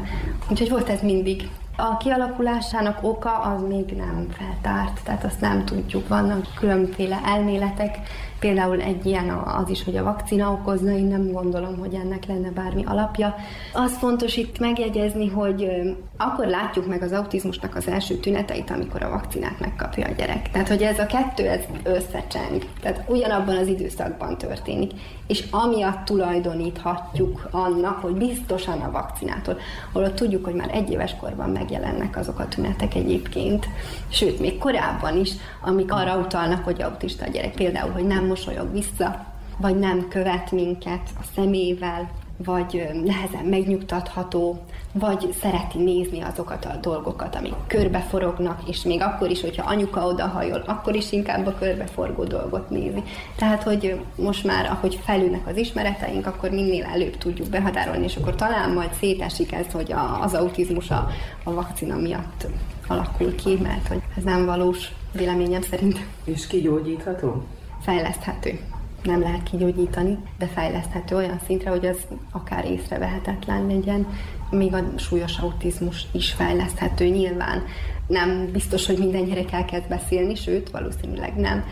Úgyhogy 0.50 0.70
volt 0.70 0.88
ez 0.88 1.00
mindig. 1.02 1.48
A 1.76 1.96
kialakulásának 1.96 2.98
oka 3.02 3.38
az 3.38 3.62
még 3.68 3.96
nem 3.96 4.26
feltárt, 4.38 5.00
tehát 5.04 5.24
azt 5.24 5.40
nem 5.40 5.64
tudjuk. 5.64 6.08
Vannak 6.08 6.46
különféle 6.54 7.20
elméletek, 7.24 7.98
például 8.40 8.80
egy 8.80 9.06
ilyen 9.06 9.28
az 9.30 9.68
is, 9.68 9.84
hogy 9.84 9.96
a 9.96 10.04
vakcina 10.04 10.52
okozna, 10.52 10.90
én 10.90 11.06
nem 11.06 11.32
gondolom, 11.32 11.78
hogy 11.78 11.94
ennek 11.94 12.26
lenne 12.26 12.50
bármi 12.50 12.84
alapja. 12.84 13.34
Az 13.72 13.96
fontos 13.98 14.36
itt 14.36 14.58
megjegyezni, 14.58 15.28
hogy 15.28 15.70
akkor 16.16 16.46
látjuk 16.46 16.86
meg 16.86 17.02
az 17.02 17.12
autizmusnak 17.12 17.76
az 17.76 17.88
első 17.88 18.14
tüneteit, 18.14 18.70
amikor 18.70 19.02
a 19.02 19.10
vakcinát 19.10 19.60
megkapja 19.60 20.06
a 20.06 20.12
gyerek. 20.16 20.50
Tehát, 20.50 20.68
hogy 20.68 20.82
ez 20.82 20.98
a 20.98 21.06
kettő, 21.06 21.48
ez 21.48 21.60
összecseng. 21.82 22.64
Tehát 22.80 23.04
ugyanabban 23.08 23.56
az 23.56 23.66
időszakban 23.66 24.38
történik. 24.38 24.92
És 25.26 25.44
amiatt 25.50 26.04
tulajdoníthatjuk 26.04 27.48
annak, 27.50 28.00
hogy 28.00 28.12
biztosan 28.12 28.80
a 28.80 28.90
vakcinától, 28.90 29.58
holott 29.92 30.14
tudjuk, 30.14 30.44
hogy 30.44 30.54
már 30.54 30.70
egy 30.72 30.90
éves 30.90 31.16
korban 31.20 31.50
megjelennek 31.50 32.16
azok 32.16 32.38
a 32.38 32.48
tünetek 32.48 32.94
egyébként, 32.94 33.66
sőt, 34.08 34.40
még 34.40 34.58
korábban 34.58 35.16
is, 35.16 35.30
amik 35.62 35.92
arra 35.92 36.16
utalnak, 36.16 36.64
hogy 36.64 36.82
autista 36.82 37.26
gyerek. 37.28 37.54
Például, 37.54 37.92
hogy 37.92 38.06
nem 38.06 38.29
mosolyog 38.30 38.72
vissza, 38.72 39.26
vagy 39.56 39.78
nem 39.78 40.08
követ 40.08 40.50
minket 40.50 41.08
a 41.20 41.24
szemével, 41.34 42.10
vagy 42.44 42.88
nehezen 43.04 43.44
megnyugtatható, 43.44 44.60
vagy 44.92 45.34
szereti 45.40 45.78
nézni 45.78 46.20
azokat 46.20 46.64
a 46.64 46.78
dolgokat, 46.80 47.34
amik 47.34 47.54
körbeforognak, 47.66 48.68
és 48.68 48.82
még 48.82 49.00
akkor 49.02 49.30
is, 49.30 49.40
hogyha 49.40 49.70
anyuka 49.70 50.06
odahajol, 50.06 50.62
akkor 50.66 50.94
is 50.94 51.12
inkább 51.12 51.46
a 51.46 51.54
körbeforgó 51.58 52.24
dolgot 52.24 52.70
nézi. 52.70 53.02
Tehát, 53.36 53.62
hogy 53.62 54.00
most 54.16 54.44
már, 54.44 54.66
ahogy 54.66 55.00
felülnek 55.04 55.46
az 55.46 55.56
ismereteink, 55.56 56.26
akkor 56.26 56.50
minél 56.50 56.84
előbb 56.84 57.16
tudjuk 57.18 57.48
behatárolni, 57.48 58.04
és 58.04 58.16
akkor 58.16 58.34
talán 58.34 58.70
majd 58.70 58.92
szétesik 58.92 59.52
ez, 59.52 59.66
hogy 59.72 59.92
a, 59.92 60.22
az 60.22 60.34
autizmus 60.34 60.90
a, 60.90 61.08
a 61.44 61.52
vakcina 61.54 61.96
miatt 61.96 62.46
alakul 62.86 63.34
ki, 63.34 63.58
mert 63.62 63.88
hogy 63.88 64.02
ez 64.16 64.22
nem 64.22 64.44
valós 64.44 64.92
véleményem 65.12 65.62
szerint 65.62 65.98
És 66.24 66.46
kigyógyítható? 66.46 67.44
Fejleszthető. 67.80 68.58
nem 69.02 69.20
lehet 69.20 69.42
kigyógyítani, 69.42 70.18
de 70.38 70.46
fejleszthető 70.46 71.16
olyan 71.16 71.40
szintre, 71.46 71.70
hogy 71.70 71.86
az 71.86 71.98
akár 72.32 72.64
észrevehetetlen 72.64 73.66
legyen. 73.66 74.06
Még 74.50 74.74
a 74.74 74.84
súlyos 74.96 75.38
autizmus 75.38 76.06
is 76.12 76.32
fejleszthető 76.32 77.06
nyilván. 77.06 77.62
Nem 78.06 78.50
biztos, 78.52 78.86
hogy 78.86 78.98
minden 78.98 79.24
gyerek 79.24 79.52
elkezd 79.52 79.88
beszélni, 79.88 80.34
sőt, 80.34 80.70
valószínűleg 80.70 81.36
nem, 81.36 81.64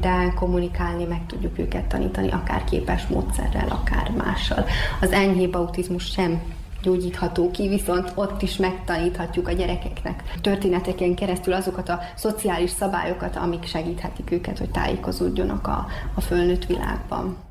de 0.00 0.32
kommunikálni 0.36 1.04
meg 1.04 1.26
tudjuk 1.26 1.58
őket 1.58 1.84
tanítani, 1.84 2.30
akár 2.30 2.64
képes 2.64 3.06
módszerrel, 3.06 3.68
akár 3.68 4.10
mással. 4.10 4.64
Az 5.00 5.12
enyhébb 5.12 5.54
autizmus 5.54 6.04
sem 6.04 6.40
gyógyítható 6.86 7.50
ki, 7.50 7.68
viszont 7.68 8.12
ott 8.14 8.42
is 8.42 8.56
megtaníthatjuk 8.56 9.48
a 9.48 9.52
gyerekeknek 9.52 10.22
történeteken 10.40 11.14
keresztül 11.14 11.52
azokat 11.52 11.88
a 11.88 12.00
szociális 12.14 12.70
szabályokat, 12.70 13.36
amik 13.36 13.64
segíthetik 13.64 14.30
őket, 14.30 14.58
hogy 14.58 14.70
tájékozódjanak 14.70 15.66
a, 15.66 15.86
a 16.14 16.20
fölnőtt 16.20 16.66
világban. 16.66 17.45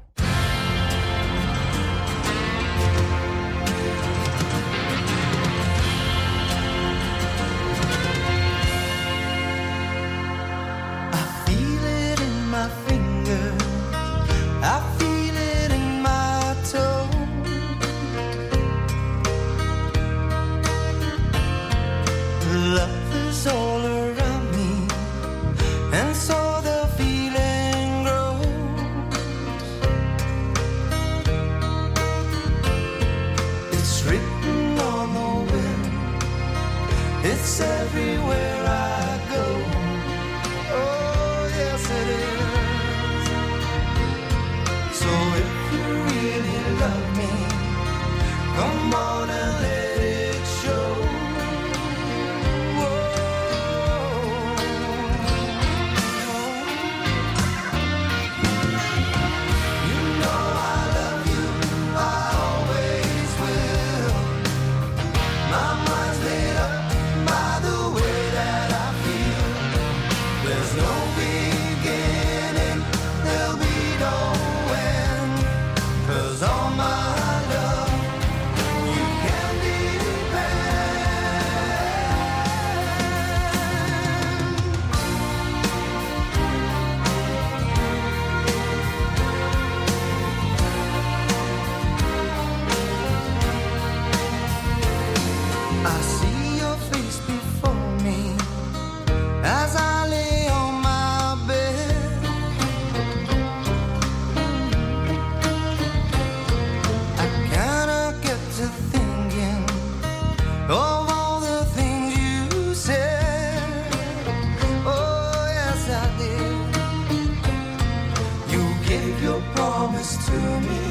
Your 119.36 119.44
promise 119.54 120.16
to 120.28 120.40
me, 120.68 120.84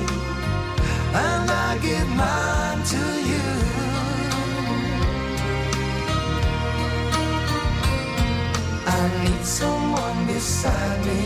and 1.24 1.50
I 1.50 1.78
give 1.80 2.09
mine 2.22 2.83
to 2.92 3.04
you. 3.30 3.46
I 8.87 9.02
need 9.22 9.44
someone 9.44 10.26
beside 10.26 11.00
me 11.07 11.24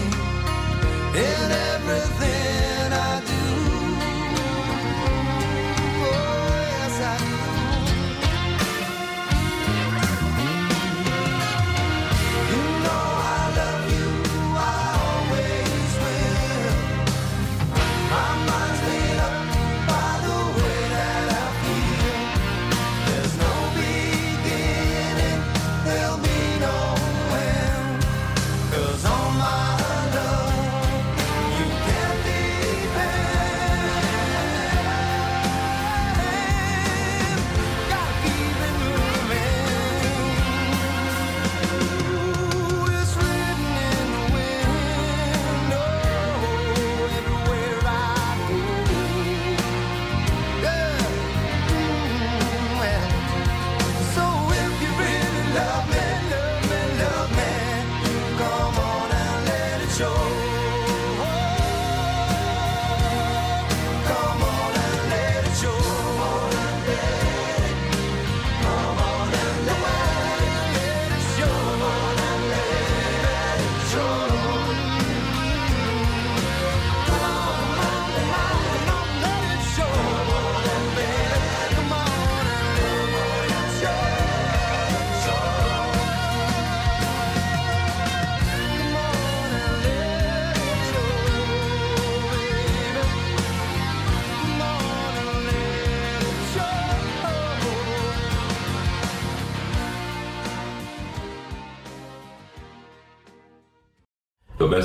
in 1.26 1.50
everything 1.74 2.67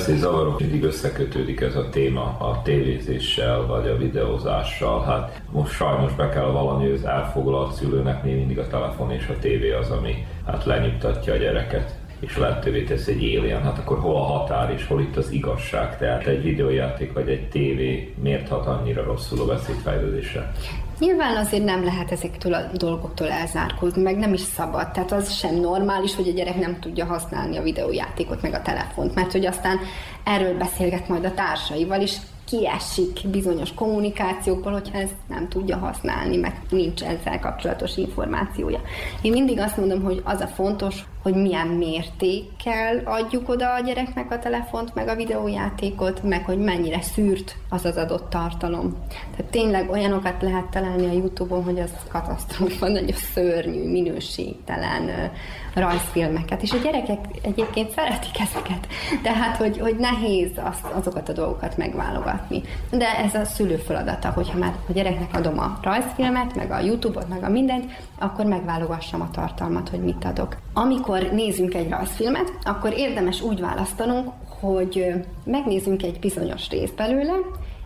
beszédzavarok 0.05 0.59
mindig 0.59 0.83
összekötődik 0.83 1.61
ez 1.61 1.75
a 1.75 1.89
téma 1.89 2.21
a 2.39 2.61
tévézéssel 2.63 3.65
vagy 3.65 3.87
a 3.87 3.97
videózással. 3.97 5.03
Hát 5.03 5.41
most 5.51 5.73
sajnos 5.73 6.13
be 6.13 6.29
kell 6.29 6.45
vallani, 6.45 6.83
hogy 6.83 6.93
az 6.93 7.05
elfoglalt 7.05 7.73
szülőnek 7.73 8.23
még 8.23 8.35
mindig 8.35 8.59
a 8.59 8.67
telefon 8.67 9.11
és 9.11 9.27
a 9.27 9.39
tévé 9.39 9.71
az, 9.71 9.89
ami 9.89 10.25
hát 10.45 10.65
lenyugtatja 10.65 11.33
a 11.33 11.37
gyereket 11.37 11.95
és 12.19 12.37
lehetővé 12.37 12.83
tesz 12.83 13.07
egy 13.07 13.23
élén. 13.23 13.61
Hát 13.61 13.77
akkor 13.77 13.99
hol 13.99 14.15
a 14.15 14.23
határ 14.23 14.71
és 14.71 14.87
hol 14.87 15.01
itt 15.01 15.15
az 15.15 15.31
igazság? 15.31 15.97
Tehát 15.97 16.27
egy 16.27 16.43
videójáték 16.43 17.13
vagy 17.13 17.29
egy 17.29 17.49
tévé 17.49 18.13
miért 18.21 18.47
hat 18.47 18.65
annyira 18.65 19.03
rosszul 19.03 19.41
a 19.41 19.45
beszédfejlődésre? 19.45 20.51
Nyilván 20.99 21.37
azért 21.37 21.63
nem 21.63 21.83
lehet 21.83 22.11
ezektől 22.11 22.53
a 22.53 22.69
dolgoktól 22.73 23.29
elzárkózni, 23.29 24.01
meg 24.01 24.17
nem 24.17 24.33
is 24.33 24.41
szabad. 24.41 24.91
Tehát 24.91 25.11
az 25.11 25.31
sem 25.31 25.55
normális, 25.55 26.15
hogy 26.15 26.27
a 26.27 26.31
gyerek 26.31 26.59
nem 26.59 26.79
tudja 26.79 27.05
használni 27.05 27.57
a 27.57 27.63
videójátékot, 27.63 28.41
meg 28.41 28.53
a 28.53 28.61
telefont, 28.61 29.15
mert 29.15 29.31
hogy 29.31 29.45
aztán 29.45 29.79
erről 30.23 30.57
beszélget 30.57 31.07
majd 31.07 31.25
a 31.25 31.33
társaival, 31.33 32.01
és 32.01 32.17
kiesik 32.45 33.19
bizonyos 33.31 33.73
kommunikációkból, 33.73 34.71
hogyha 34.71 34.97
ezt 34.97 35.15
nem 35.27 35.49
tudja 35.49 35.77
használni, 35.77 36.37
meg 36.37 36.61
nincs 36.69 37.03
ezzel 37.03 37.39
kapcsolatos 37.39 37.97
információja. 37.97 38.81
Én 39.21 39.31
mindig 39.31 39.59
azt 39.59 39.77
mondom, 39.77 40.03
hogy 40.03 40.21
az 40.23 40.39
a 40.39 40.47
fontos, 40.47 41.05
hogy 41.23 41.35
milyen 41.35 41.67
mértékkel 41.67 43.01
adjuk 43.05 43.49
oda 43.49 43.73
a 43.73 43.79
gyereknek 43.79 44.31
a 44.31 44.39
telefont, 44.39 44.95
meg 44.95 45.07
a 45.07 45.15
videójátékot, 45.15 46.23
meg 46.23 46.45
hogy 46.45 46.57
mennyire 46.57 47.01
szűrt 47.01 47.55
az 47.69 47.85
az 47.85 47.97
adott 47.97 48.29
tartalom. 48.29 48.97
Tehát 49.35 49.51
tényleg 49.51 49.89
olyanokat 49.89 50.41
lehet 50.41 50.65
találni 50.65 51.05
a 51.05 51.11
Youtube-on, 51.11 51.63
hogy 51.63 51.79
az 51.79 51.91
katasztrófa, 52.11 52.87
nagyon 52.89 53.15
szörnyű, 53.33 53.91
minőségtelen 53.91 55.31
rajzfilmeket, 55.73 56.61
és 56.61 56.71
a 56.71 56.77
gyerekek 56.83 57.25
egyébként 57.41 57.91
szeretik 57.91 58.39
ezeket, 58.39 58.87
tehát 59.21 59.57
hogy, 59.57 59.79
hogy 59.79 59.95
nehéz 59.95 60.51
azt, 60.55 60.85
azokat 60.93 61.29
a 61.29 61.33
dolgokat 61.33 61.77
megválogatni. 61.77 62.61
De 62.91 63.17
ez 63.17 63.33
a 63.33 63.45
szülő 63.45 63.75
feladata, 63.75 64.29
hogyha 64.29 64.57
már 64.57 64.73
a 64.89 64.91
gyereknek 64.91 65.33
adom 65.33 65.59
a 65.59 65.79
rajzfilmet, 65.81 66.55
meg 66.55 66.71
a 66.71 66.79
Youtube-ot, 66.79 67.29
meg 67.29 67.43
a 67.43 67.49
mindent, 67.49 67.91
akkor 68.19 68.45
megválogassam 68.45 69.21
a 69.21 69.29
tartalmat, 69.31 69.89
hogy 69.89 70.03
mit 70.03 70.25
adok. 70.25 70.57
Amikor 70.73 71.12
nézünk 71.21 71.73
egy 71.73 71.89
rajzfilmet, 71.89 72.53
akkor 72.63 72.93
érdemes 72.97 73.41
úgy 73.41 73.59
választanunk, 73.59 74.31
hogy 74.59 74.97
ö, 74.99 75.15
megnézzünk 75.51 76.03
egy 76.03 76.19
bizonyos 76.19 76.69
részt 76.69 76.95
belőle, 76.95 77.33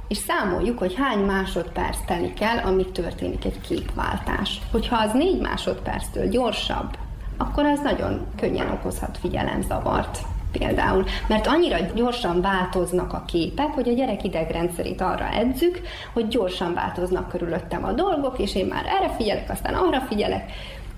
és 0.07 0.17
számoljuk, 0.17 0.77
hogy 0.79 0.95
hány 0.95 1.19
másodperc 1.19 1.97
telik 2.05 2.41
el, 2.41 2.57
amíg 2.65 2.91
történik 2.91 3.45
egy 3.45 3.61
képváltás. 3.61 4.61
Hogyha 4.71 4.97
az 4.97 5.13
négy 5.13 5.41
másodperctől 5.41 6.27
gyorsabb, 6.27 6.97
akkor 7.37 7.65
az 7.65 7.79
nagyon 7.79 8.25
könnyen 8.35 8.69
okozhat 8.69 9.17
figyelemzavart 9.21 10.19
például. 10.51 11.05
Mert 11.27 11.47
annyira 11.47 11.77
gyorsan 11.95 12.41
változnak 12.41 13.13
a 13.13 13.23
képek, 13.27 13.67
hogy 13.67 13.89
a 13.89 13.93
gyerek 13.93 14.23
idegrendszerét 14.23 15.01
arra 15.01 15.29
edzük, 15.33 15.81
hogy 16.13 16.27
gyorsan 16.27 16.73
változnak 16.73 17.29
körülöttem 17.29 17.83
a 17.83 17.91
dolgok, 17.91 18.39
és 18.39 18.55
én 18.55 18.65
már 18.65 18.85
erre 18.85 19.09
figyelek, 19.09 19.49
aztán 19.49 19.73
arra 19.73 19.99
figyelek. 19.99 20.51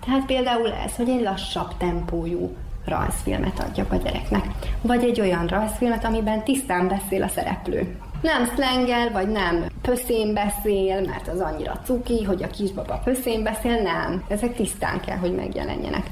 Tehát 0.10 0.26
például 0.26 0.72
ez, 0.86 0.96
hogy 0.96 1.10
egy 1.10 1.22
lassabb 1.22 1.78
tempójú 1.78 2.56
rajzfilmet 2.86 3.60
adjak 3.60 3.92
a 3.92 3.96
gyereknek. 3.96 4.46
Vagy 4.82 5.04
egy 5.04 5.20
olyan 5.20 5.48
rajzfilmet, 5.48 6.06
amiben 6.06 6.44
tisztán 6.44 6.88
beszél 6.88 7.24
a 7.24 7.28
szereplő. 7.28 7.98
Nem 8.22 8.46
szlengel, 8.46 9.12
vagy 9.12 9.28
nem 9.28 9.66
pöszén 9.82 10.34
beszél, 10.34 11.02
mert 11.02 11.28
az 11.28 11.40
annyira 11.40 11.80
cuki, 11.84 12.24
hogy 12.24 12.44
a 12.44 12.48
kisbaba 12.48 13.02
pöszén 13.04 13.44
beszél, 13.44 13.82
nem. 13.82 14.24
Ezek 14.28 14.56
tisztán 14.56 15.00
kell, 15.00 15.18
hogy 15.18 15.36
megjelenjenek 15.36 16.04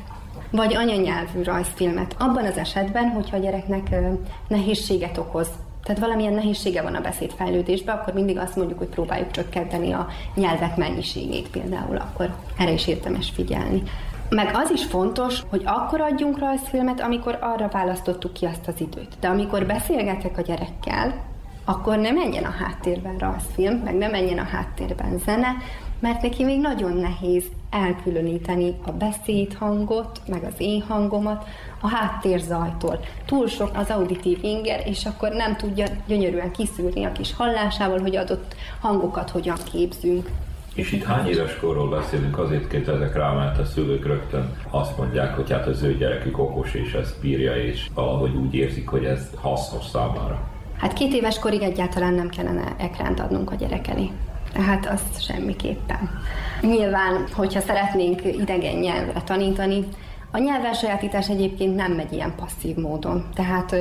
vagy 0.52 0.76
anyanyelvű 0.76 1.43
rajzfilmet. 1.43 2.16
Abban 2.20 2.45
az 2.45 2.58
esetben, 2.58 3.10
hogyha 3.10 3.38
a 3.38 3.39
gyereknek 3.39 3.95
nehézséget 4.48 5.18
okoz, 5.18 5.48
tehát 5.88 6.01
valamilyen 6.01 6.33
nehézsége 6.33 6.81
van 6.81 6.95
a 6.95 7.01
beszédfejlődésben, 7.01 7.97
akkor 7.97 8.13
mindig 8.13 8.38
azt 8.38 8.55
mondjuk, 8.55 8.77
hogy 8.77 8.88
próbáljuk 8.88 9.31
csökkenteni 9.31 9.91
a 9.91 10.07
nyelvek 10.35 10.77
mennyiségét 10.77 11.49
például, 11.49 11.97
akkor 11.97 12.35
erre 12.57 12.71
is 12.71 12.88
érdemes 12.88 13.29
figyelni. 13.29 13.83
Meg 14.29 14.49
az 14.53 14.71
is 14.71 14.85
fontos, 14.85 15.41
hogy 15.49 15.61
akkor 15.65 16.01
adjunk 16.01 16.39
rajzfilmet, 16.39 17.01
amikor 17.01 17.38
arra 17.41 17.67
választottuk 17.71 18.33
ki 18.33 18.45
azt 18.45 18.67
az 18.67 18.73
időt. 18.77 19.17
De 19.19 19.27
amikor 19.27 19.65
beszélgetek 19.65 20.38
a 20.38 20.41
gyerekkel, 20.41 21.23
akkor 21.65 21.97
ne 21.97 22.11
menjen 22.11 22.43
a 22.43 22.55
háttérben 22.59 23.17
rajzfilm, 23.17 23.75
meg 23.77 23.95
ne 23.95 24.07
menjen 24.07 24.38
a 24.38 24.47
háttérben 24.51 25.17
zene, 25.25 25.55
mert 26.00 26.22
neki 26.22 26.43
még 26.43 26.60
nagyon 26.60 26.98
nehéz 26.98 27.43
elkülöníteni 27.70 28.76
a 28.86 28.91
beszédhangot, 28.91 30.22
meg 30.28 30.43
az 30.43 30.54
én 30.58 30.82
hangomat 30.88 31.45
a 31.82 31.88
háttérzajtól. 31.88 33.00
Túl 33.26 33.48
sok 33.48 33.72
az 33.74 33.89
auditív 33.89 34.38
inger, 34.41 34.82
és 34.86 35.06
akkor 35.06 35.32
nem 35.32 35.56
tudja 35.56 35.86
gyönyörűen 36.08 36.52
kiszűrni 36.52 37.04
a 37.04 37.12
kis 37.12 37.34
hallásával, 37.34 38.00
hogy 38.00 38.16
adott 38.16 38.56
hangokat 38.80 39.30
hogyan 39.30 39.58
képzünk. 39.72 40.30
És 40.74 40.91
itt 40.91 41.04
hány 41.04 41.28
éves 41.28 41.56
korról 41.60 41.89
beszélünk, 41.89 42.38
azért 42.38 42.68
kérdezek 42.68 43.16
rá, 43.16 43.32
mert 43.34 43.60
a 43.60 43.66
szülők 43.66 44.06
rögtön 44.06 44.56
azt 44.70 44.98
mondják, 44.98 45.36
hogy 45.36 45.52
hát 45.52 45.68
az 45.68 45.84
ő 45.84 45.98
gyerekük 45.98 46.38
okos, 46.38 46.74
és 46.74 46.93
ezt 46.93 47.22
bírja, 47.22 47.56
és 47.56 47.89
valahogy 47.93 48.36
úgy 48.36 48.54
érzik, 48.54 48.88
hogy 48.88 49.06
ez 49.06 49.30
hasznos 49.41 49.86
számára. 49.86 50.39
Hát 50.78 50.93
két 50.93 51.14
éves 51.14 51.39
korig 51.39 51.62
egyáltalán 51.62 52.14
nem 52.14 52.30
kellene 52.30 52.76
ekránt 52.78 53.20
adnunk 53.20 53.52
a 53.52 53.56
gyerek 53.56 53.88
elé. 53.88 54.12
Hát 54.66 54.86
azt 54.86 55.24
semmiképpen. 55.24 56.22
Nyilván, 56.62 57.28
hogyha 57.34 57.60
szeretnénk 57.60 58.24
idegen 58.24 58.76
nyelvre 58.76 59.22
tanítani, 59.22 59.88
a 60.32 60.38
nyelvelsajátítás 60.38 61.30
egyébként 61.30 61.76
nem 61.76 61.91
megy 61.91 62.14
ilyen 62.14 62.36
passzív 62.36 62.76
módon. 62.76 63.26
Tehát 63.34 63.76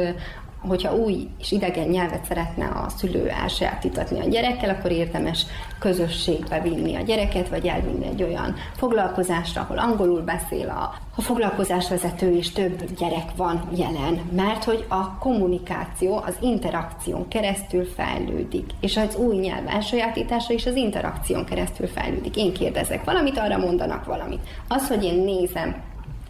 hogyha 0.66 0.96
új 0.96 1.28
és 1.38 1.52
idegen 1.52 1.88
nyelvet 1.88 2.24
szeretne 2.24 2.66
a 2.66 2.88
szülő 2.88 3.28
elsajátítatni 3.28 4.20
a 4.20 4.28
gyerekkel, 4.28 4.70
akkor 4.70 4.90
érdemes 4.90 5.46
közösségbe 5.78 6.60
vinni 6.60 6.94
a 6.94 7.02
gyereket, 7.02 7.48
vagy 7.48 7.66
elvinni 7.66 8.06
egy 8.06 8.22
olyan 8.22 8.54
foglalkozásra, 8.76 9.60
ahol 9.60 9.78
angolul 9.78 10.20
beszél 10.20 10.68
a, 10.68 10.94
a 11.16 11.20
foglalkozásvezető, 11.20 12.36
és 12.36 12.52
több 12.52 12.94
gyerek 12.98 13.36
van 13.36 13.68
jelen, 13.76 14.20
mert 14.36 14.64
hogy 14.64 14.84
a 14.88 15.18
kommunikáció 15.18 16.16
az 16.16 16.36
interakción 16.40 17.28
keresztül 17.28 17.84
fejlődik, 17.84 18.70
és 18.80 18.96
az 18.96 19.16
új 19.16 19.36
nyelv 19.36 19.68
elsajátítása 19.68 20.52
is 20.52 20.66
az 20.66 20.76
interakción 20.76 21.44
keresztül 21.44 21.86
fejlődik. 21.86 22.36
Én 22.36 22.52
kérdezek 22.52 23.04
valamit, 23.04 23.38
arra 23.38 23.58
mondanak 23.58 24.04
valamit. 24.04 24.40
Az, 24.68 24.88
hogy 24.88 25.04
én 25.04 25.24
nézem 25.24 25.82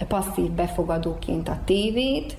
passzív 0.09 0.51
befogadóként 0.51 1.49
a 1.49 1.59
tévét, 1.65 2.37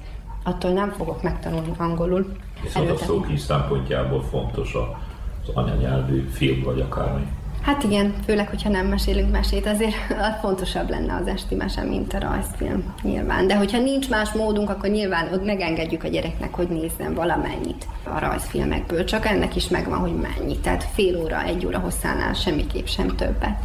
attól 0.48 0.72
nem 0.72 0.92
fogok 0.98 1.22
megtanulni 1.24 1.72
angolul. 1.78 2.32
Viszont 2.62 2.86
a 2.86 2.90
Előtte- 2.90 3.06
szókis 3.06 3.40
szempontjából 3.40 4.24
fontos 4.24 4.74
a- 4.74 5.00
az 5.44 5.50
anyanyelvű 5.54 6.28
film, 6.32 6.64
vagy 6.64 6.80
akármi. 6.80 7.26
Hát 7.62 7.84
igen, 7.84 8.14
főleg, 8.26 8.50
hogyha 8.50 8.70
nem 8.70 8.86
mesélünk 8.88 9.32
mesét, 9.32 9.66
azért 9.68 9.96
fontosabb 10.42 10.90
lenne 10.90 11.14
az 11.22 11.28
esti 11.28 11.56
mese, 11.56 11.82
mint 11.84 12.14
a 12.14 12.20
rajzfilm, 12.20 12.94
nyilván. 13.02 13.48
De 13.48 13.56
hogyha 13.58 13.80
nincs 13.80 14.10
más 14.10 14.32
módunk, 14.32 14.70
akkor 14.70 14.90
nyilván 14.90 15.34
ott 15.34 15.46
megengedjük 15.46 16.04
a 16.04 16.08
gyereknek, 16.08 16.54
hogy 16.56 16.68
nézzen 16.68 17.14
valamennyit 17.14 17.88
a 18.04 18.20
rajzfilmekből. 18.20 19.04
Csak 19.04 19.26
ennek 19.26 19.56
is 19.56 19.68
megvan, 19.68 20.00
hogy 20.00 20.16
mennyi. 20.16 20.58
Tehát 20.58 20.84
fél 20.94 21.18
óra, 21.22 21.44
egy 21.44 21.66
óra 21.66 21.80
hosszánál 21.80 22.34
semmiképp 22.34 22.86
sem 22.86 23.08
többet. 23.16 23.60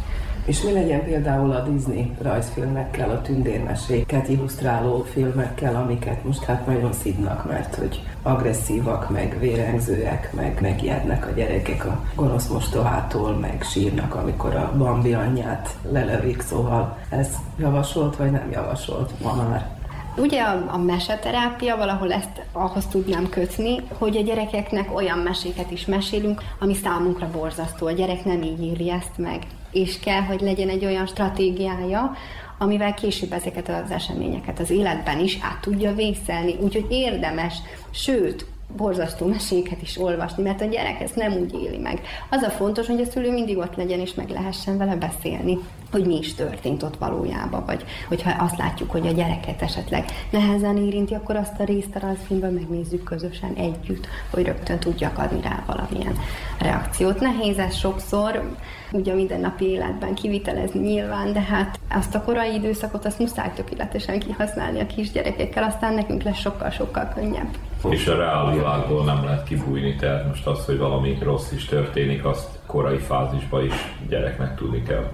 És 0.45 0.61
mi 0.61 0.71
legyen 0.71 1.03
például 1.03 1.51
a 1.51 1.63
Disney 1.69 2.11
rajzfilmekkel, 2.21 3.09
a 3.09 3.21
tündérmeséket 3.21 4.29
illusztráló 4.29 5.05
filmekkel, 5.11 5.75
amiket 5.75 6.23
most 6.23 6.43
hát 6.43 6.65
nagyon 6.65 6.93
szidnak, 6.93 7.49
mert 7.49 7.75
hogy 7.75 8.01
agresszívak, 8.21 9.09
meg 9.09 9.39
vérengzőek, 9.39 10.33
meg 10.33 10.57
megijednek 10.61 11.27
a 11.27 11.31
gyerekek 11.31 11.85
a 11.85 12.03
gonosz 12.15 12.47
mostohától, 12.47 13.31
meg 13.31 13.61
sírnak, 13.61 14.15
amikor 14.15 14.55
a 14.55 14.73
Bambi 14.77 15.13
anyját 15.13 15.69
lelövik, 15.91 16.41
szóval 16.41 16.97
ez 17.09 17.27
javasolt, 17.57 18.15
vagy 18.15 18.31
nem 18.31 18.51
javasolt 18.51 19.11
ma 19.21 19.33
már? 19.33 19.69
Ugye 20.17 20.41
a, 20.41 20.73
a 20.73 20.77
meseterápia 20.77 21.77
valahol 21.77 22.11
ezt 22.11 22.41
ahhoz 22.51 22.85
tudnám 22.85 23.29
kötni, 23.29 23.81
hogy 23.97 24.17
a 24.17 24.21
gyerekeknek 24.21 24.95
olyan 24.95 25.17
meséket 25.17 25.71
is 25.71 25.85
mesélünk, 25.85 26.41
ami 26.59 26.73
számunkra 26.73 27.29
borzasztó. 27.31 27.87
A 27.87 27.91
gyerek 27.91 28.25
nem 28.25 28.41
így 28.41 28.63
éli 28.63 28.91
ezt 28.91 29.17
meg. 29.17 29.41
És 29.73 29.99
kell, 29.99 30.21
hogy 30.21 30.41
legyen 30.41 30.69
egy 30.69 30.85
olyan 30.85 31.05
stratégiája, 31.05 32.15
amivel 32.57 32.93
később 32.93 33.33
ezeket 33.33 33.69
az 33.69 33.91
eseményeket 33.91 34.59
az 34.59 34.69
életben 34.69 35.19
is 35.19 35.37
át 35.41 35.61
tudja 35.61 35.93
vészelni. 35.93 36.55
Úgyhogy 36.61 36.85
érdemes, 36.89 37.53
sőt, 37.91 38.45
borzasztó 38.77 39.25
meséket 39.25 39.81
is 39.81 39.97
olvasni, 39.97 40.43
mert 40.43 40.61
a 40.61 40.65
gyerek 40.65 41.01
ezt 41.01 41.15
nem 41.15 41.33
úgy 41.33 41.53
éli 41.53 41.77
meg. 41.77 42.01
Az 42.29 42.41
a 42.41 42.49
fontos, 42.49 42.87
hogy 42.87 43.01
a 43.01 43.05
szülő 43.05 43.31
mindig 43.31 43.57
ott 43.57 43.75
legyen, 43.75 43.99
és 43.99 44.13
meg 44.13 44.29
lehessen 44.29 44.77
vele 44.77 44.95
beszélni, 44.95 45.57
hogy 45.91 46.05
mi 46.05 46.17
is 46.17 46.33
történt 46.33 46.83
ott 46.83 46.97
valójában, 46.97 47.65
vagy 47.65 47.83
hogyha 48.07 48.43
azt 48.43 48.57
látjuk, 48.57 48.91
hogy 48.91 49.07
a 49.07 49.11
gyereket 49.11 49.61
esetleg 49.61 50.05
nehezen 50.29 50.77
érinti, 50.77 51.13
akkor 51.13 51.35
azt 51.35 51.59
a 51.59 51.63
részt 51.63 51.95
a 51.95 51.99
rajzfilmben 51.99 52.53
megnézzük 52.53 53.03
közösen 53.03 53.53
együtt, 53.53 54.07
hogy 54.29 54.45
rögtön 54.45 54.79
tudjak 54.79 55.17
adni 55.17 55.41
rá 55.41 55.63
valamilyen 55.67 56.17
reakciót. 56.59 57.19
Nehéz 57.19 57.57
ez 57.57 57.75
sokszor, 57.75 58.55
ugye 58.93 59.11
a 59.11 59.15
mindennapi 59.15 59.65
életben 59.65 60.13
kivitelezni 60.13 60.79
nyilván, 60.79 61.33
de 61.33 61.41
hát 61.41 61.79
azt 61.89 62.15
a 62.15 62.21
korai 62.21 62.53
időszakot 62.53 63.05
azt 63.05 63.19
muszáj 63.19 63.51
tökéletesen 63.55 64.19
kihasználni 64.19 64.79
a 64.79 64.85
kisgyerekekkel, 64.85 65.63
aztán 65.63 65.93
nekünk 65.93 66.23
lesz 66.23 66.39
sokkal-sokkal 66.39 67.11
könnyebb. 67.15 67.49
És 67.89 68.07
a 68.07 68.15
reál 68.15 68.51
világból 68.51 69.03
nem 69.03 69.23
lehet 69.23 69.43
kibújni, 69.43 69.95
tehát 69.95 70.27
most 70.27 70.47
az, 70.47 70.65
hogy 70.65 70.77
valami 70.77 71.17
rossz 71.21 71.51
is 71.51 71.65
történik, 71.65 72.25
azt 72.25 72.49
korai 72.65 72.97
fázisban 72.97 73.65
is 73.65 73.95
gyereknek 74.09 74.55
tudni 74.55 74.83
kell. 74.83 75.11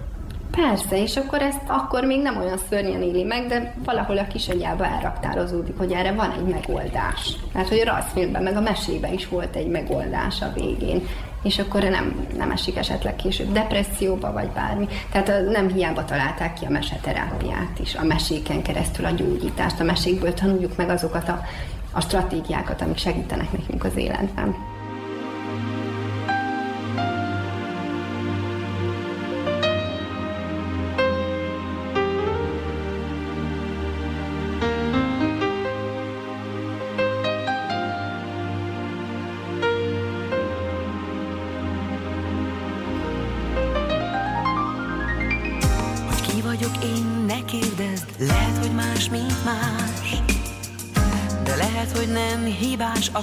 Persze, 0.51 1.01
és 1.01 1.17
akkor 1.17 1.41
ezt 1.41 1.61
akkor 1.67 2.03
még 2.03 2.21
nem 2.21 2.37
olyan 2.37 2.57
szörnyen 2.69 3.01
éli 3.01 3.23
meg, 3.23 3.47
de 3.47 3.73
valahol 3.85 4.17
a 4.17 4.27
kisagyába 4.27 4.85
elraktározódik, 4.85 5.77
hogy 5.77 5.91
erre 5.91 6.11
van 6.11 6.31
egy 6.31 6.53
megoldás. 6.53 7.35
Mert 7.53 7.67
hogy 7.67 7.79
a 7.79 7.91
rajzfilmben, 7.91 8.43
meg 8.43 8.55
a 8.55 8.61
mesében 8.61 9.13
is 9.13 9.27
volt 9.27 9.55
egy 9.55 9.67
megoldás 9.67 10.41
a 10.41 10.51
végén 10.53 11.01
és 11.43 11.59
akkor 11.59 11.83
nem, 11.83 12.27
nem 12.37 12.51
esik 12.51 12.77
esetleg 12.77 13.15
később 13.15 13.51
depresszióba, 13.51 14.31
vagy 14.31 14.47
bármi. 14.47 14.87
Tehát 15.11 15.49
nem 15.49 15.67
hiába 15.67 16.05
találták 16.05 16.53
ki 16.53 16.65
a 16.65 16.69
meseterápiát 16.69 17.79
is, 17.81 17.95
a 17.95 18.03
meséken 18.03 18.61
keresztül 18.61 19.05
a 19.05 19.09
gyógyítást, 19.09 19.79
a 19.79 19.83
mesékből 19.83 20.33
tanuljuk 20.33 20.75
meg 20.75 20.89
azokat 20.89 21.29
a, 21.29 21.41
a 21.91 22.01
stratégiákat, 22.01 22.81
amik 22.81 22.97
segítenek 22.97 23.51
nekünk 23.51 23.83
az 23.83 23.95
életben. 23.95 24.55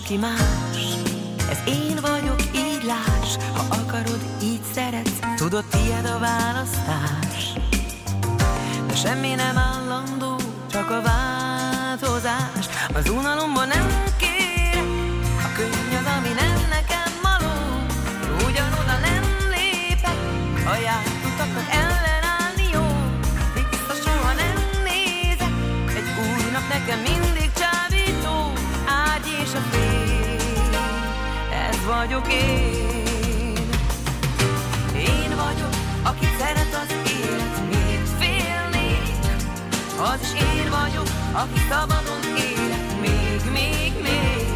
Hibás, 0.09 0.66
aki 0.66 0.66
aki 41.43 41.61
szabadon 41.69 42.23
élek, 42.37 43.01
még, 43.01 43.41
még, 43.53 43.93
még. 44.03 44.47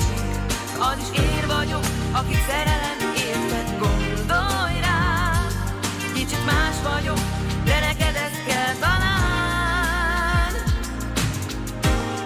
Az 0.79 0.97
is 1.03 1.19
én 1.19 1.47
vagyok, 1.47 1.85
aki 2.13 2.35
szerelem 2.49 2.99
érted, 3.17 3.79
gondolj 3.79 4.81
rám. 4.81 5.47
Kicsit 6.15 6.45
más 6.45 6.93
vagyok, 6.93 7.19
de 7.65 7.81
neked 7.81 8.15
ezt 8.15 8.45
kell 8.47 8.75
talán. 8.81 10.53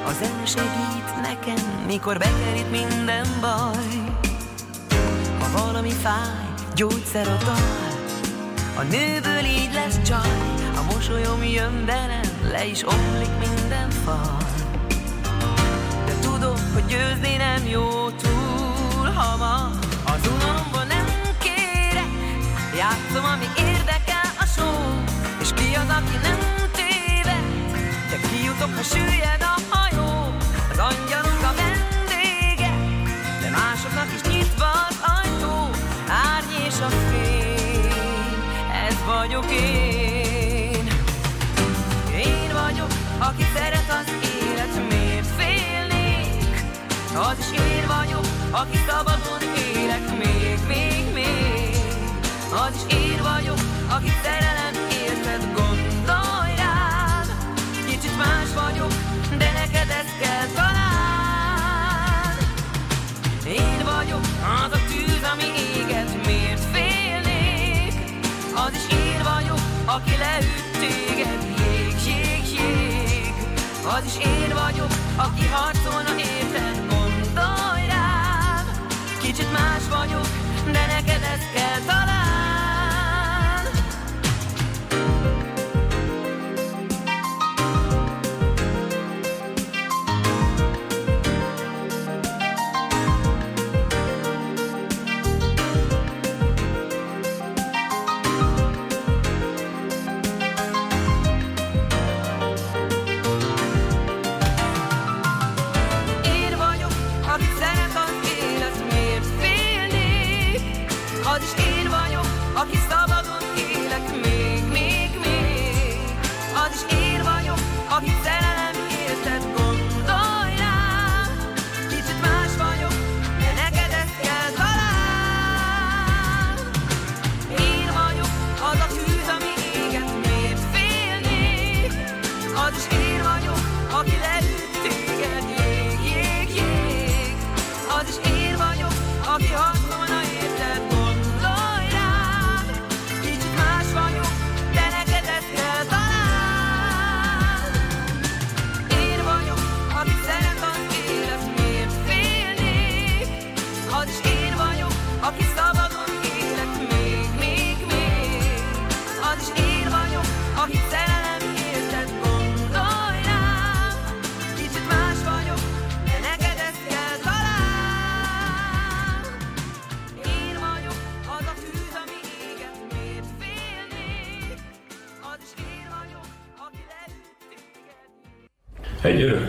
Az 0.07 0.16
zen 0.18 0.46
segít 0.46 1.20
nekem, 1.22 1.84
mikor 1.86 2.18
bekerít 2.18 2.70
minden 2.70 3.26
baj. 3.40 4.14
Ha 5.38 5.64
valami 5.64 5.90
fáj, 5.90 6.55
gyógyszer 6.74 7.28
a 7.28 7.36
dal. 7.44 7.92
A 8.76 8.82
nőből 8.82 9.44
így 9.44 9.72
lesz 9.72 10.02
csaj, 10.02 10.30
a 10.76 10.92
mosolyom 10.92 11.44
jön 11.44 11.84
velem, 11.84 12.50
le 12.50 12.66
is 12.66 12.82
omlik 12.86 13.43
fal. 14.05 14.36
De 16.07 16.14
tudom, 16.20 16.57
hogy 16.72 16.86
győzni 16.86 17.36
nem 17.36 17.66
jó 17.66 18.11
túl 18.11 19.07
hamar. 19.14 19.70
Az 20.05 20.22
unalomból 20.34 20.84
nem 20.84 21.07
kérek, 21.38 22.12
játszom, 22.76 23.24
ami 23.24 23.46
érdekel 23.57 24.28
a 24.38 24.44
show. 24.44 25.02
És 25.40 25.50
ki 25.55 25.74
az, 25.74 25.90
aki 25.98 26.16
nem 26.22 26.38
téved, 26.78 27.46
de 28.11 28.16
kijutok, 28.28 28.76
ha 28.76 28.82
süllyed 28.82 29.42
a 29.52 29.55
hajó. 29.70 30.34
Az 30.70 30.78
angyalok 30.78 31.42
a 31.50 31.52
vendége, 31.61 32.72
de 33.40 33.48
másoknak 33.50 34.09
is 34.14 34.22
nyitva 34.30 34.70
az 34.88 34.98
ajtó. 35.16 35.70
Árny 36.09 36.55
és 36.68 36.78
a 36.80 36.90
fény, 37.09 37.88
ez 38.86 38.96
vagyok 39.07 39.50
én. 39.50 40.03
Aki 48.61 48.78
szabadon 48.88 49.42
élek, 49.74 50.18
még, 50.18 50.59
még, 50.68 51.12
még. 51.12 51.76
Az 52.52 52.74
is 52.76 52.94
én 52.96 53.22
vagyok, 53.22 53.59
aki 53.88 54.12
szerelem 54.22 54.74
érted, 55.02 55.42
gondolj 55.55 56.55
rám. 56.57 57.26
Kicsit 57.86 58.16
más 58.16 58.48
vagyok, 58.64 58.92
de 59.38 59.52
neked 59.52 59.88
ezt 60.00 60.18
kell 60.20 60.46
talán. 60.55 62.36
Én 63.46 63.80
vagyok 63.84 64.24
az 64.64 64.72
a 64.72 64.80
tűz, 64.88 65.22
ami 65.32 65.48
éget, 65.76 66.26
miért 66.26 66.64
félnék? 66.72 67.94
Az 68.55 68.72
is 68.74 68.96
én 68.96 69.22
vagyok, 69.32 69.61
aki 69.84 70.16
leüt 70.16 70.64
téged, 70.80 71.42
jég, 71.59 71.94
jég, 72.07 72.44
jég. 72.59 73.34
Az 73.96 74.05
is 74.05 74.24
én 74.24 74.52
vagyok, 74.64 74.92
aki 75.16 75.46
harcolna 75.46 76.18
érted. 76.18 76.84
Kicsit 79.37 79.53
más 79.53 79.89
vagyok, 79.89 80.26
de 80.72 80.87
neked 80.87 81.22
ezt 81.22 81.53
kell 81.55 81.64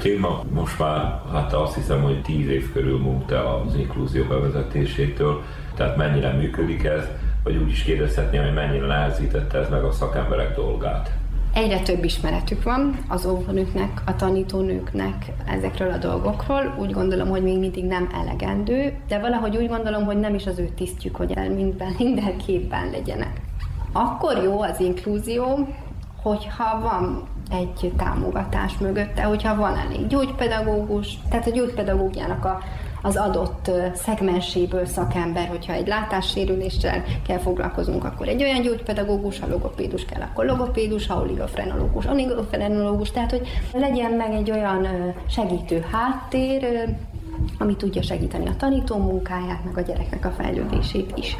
téma, 0.05 0.43
most 0.53 0.79
már 0.79 1.21
hát 1.31 1.53
azt 1.53 1.75
hiszem, 1.75 2.01
hogy 2.01 2.21
tíz 2.21 2.47
év 2.47 2.71
körül 2.71 2.99
múlt 2.99 3.31
el 3.31 3.63
az 3.67 3.75
inkluzió 3.75 4.23
bevezetésétől, 4.23 5.41
tehát 5.75 5.97
mennyire 5.97 6.31
működik 6.31 6.83
ez, 6.83 7.07
vagy 7.43 7.55
úgy 7.55 7.69
is 7.69 7.83
kérdezhetném, 7.83 8.43
hogy 8.43 8.53
mennyire 8.53 8.85
nehezítette 8.85 9.57
ez 9.57 9.69
meg 9.69 9.83
a 9.83 9.91
szakemberek 9.91 10.55
dolgát. 10.55 11.11
Egyre 11.53 11.79
több 11.79 12.03
ismeretük 12.03 12.63
van 12.63 12.97
az 13.07 13.25
óvónőknek, 13.25 14.01
a 14.05 14.15
tanítónőknek 14.15 15.25
ezekről 15.45 15.91
a 15.91 15.97
dolgokról. 15.97 16.75
Úgy 16.79 16.91
gondolom, 16.91 17.29
hogy 17.29 17.43
még 17.43 17.59
mindig 17.59 17.85
nem 17.85 18.09
elegendő, 18.13 18.93
de 19.07 19.19
valahogy 19.19 19.57
úgy 19.57 19.67
gondolom, 19.67 20.05
hogy 20.05 20.19
nem 20.19 20.35
is 20.35 20.45
az 20.45 20.59
ő 20.59 20.69
tisztjük, 20.75 21.15
hogy 21.15 21.31
el 21.31 21.49
minden, 21.49 21.95
minden 21.97 22.37
képben 22.37 22.89
legyenek. 22.89 23.41
Akkor 23.91 24.43
jó 24.43 24.61
az 24.61 24.79
inkluzió, 24.79 25.67
hogyha 26.21 26.81
van 26.81 27.33
egy 27.51 27.93
támogatás 27.97 28.77
mögötte, 28.77 29.23
hogyha 29.23 29.55
van 29.55 29.77
elég 29.77 30.07
gyógypedagógus, 30.07 31.17
tehát 31.29 31.47
a 31.47 31.51
gyógypedagógiának 31.51 32.45
a, 32.45 32.61
az 33.01 33.15
adott 33.15 33.71
szegmenséből 33.93 34.85
szakember, 34.85 35.47
hogyha 35.47 35.73
egy 35.73 35.87
látássérüléssel 35.87 37.03
kell 37.27 37.37
foglalkozunk, 37.37 38.03
akkor 38.03 38.27
egy 38.27 38.43
olyan 38.43 38.61
gyógypedagógus, 38.61 39.39
ha 39.39 39.47
logopédus 39.47 40.05
kell, 40.05 40.21
akkor 40.21 40.45
logopédus, 40.45 41.07
ha 41.07 41.21
oligofrenológus, 41.21 42.05
oligofrenológus, 42.05 43.11
tehát 43.11 43.31
hogy 43.31 43.47
legyen 43.73 44.11
meg 44.11 44.33
egy 44.33 44.51
olyan 44.51 44.87
segítő 45.29 45.85
háttér, 45.91 46.95
ami 47.57 47.75
tudja 47.75 48.01
segíteni 48.01 48.47
a 48.47 48.55
tanító 48.55 48.97
munkáját, 48.97 49.63
meg 49.65 49.77
a 49.77 49.81
gyereknek 49.81 50.25
a 50.25 50.31
fejlődését 50.37 51.13
is. 51.15 51.37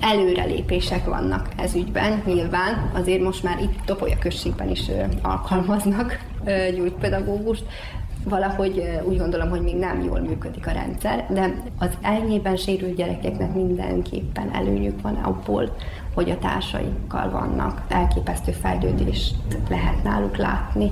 Előrelépések 0.00 1.04
vannak 1.04 1.48
ez 1.56 1.74
ügyben, 1.74 2.22
nyilván, 2.26 2.90
azért 2.92 3.22
most 3.22 3.42
már 3.42 3.60
itt 3.60 3.78
Topolya 3.84 4.16
községben 4.18 4.70
is 4.70 4.90
alkalmaznak 5.22 6.18
gyógypedagógust, 6.76 7.64
valahogy 8.28 9.00
úgy 9.04 9.18
gondolom, 9.18 9.48
hogy 9.48 9.62
még 9.62 9.76
nem 9.76 10.02
jól 10.02 10.20
működik 10.20 10.66
a 10.66 10.70
rendszer, 10.70 11.26
de 11.30 11.54
az 11.78 11.90
elnyében 12.02 12.56
sérült 12.56 12.96
gyerekeknek 12.96 13.54
mindenképpen 13.54 14.50
előnyük 14.54 15.00
van 15.00 15.14
abból, 15.14 15.76
hogy 16.14 16.30
a 16.30 16.38
társaikkal 16.38 17.30
vannak. 17.30 17.82
Elképesztő 17.88 18.52
fejlődést 18.52 19.34
lehet 19.68 20.02
náluk 20.02 20.36
látni. 20.36 20.90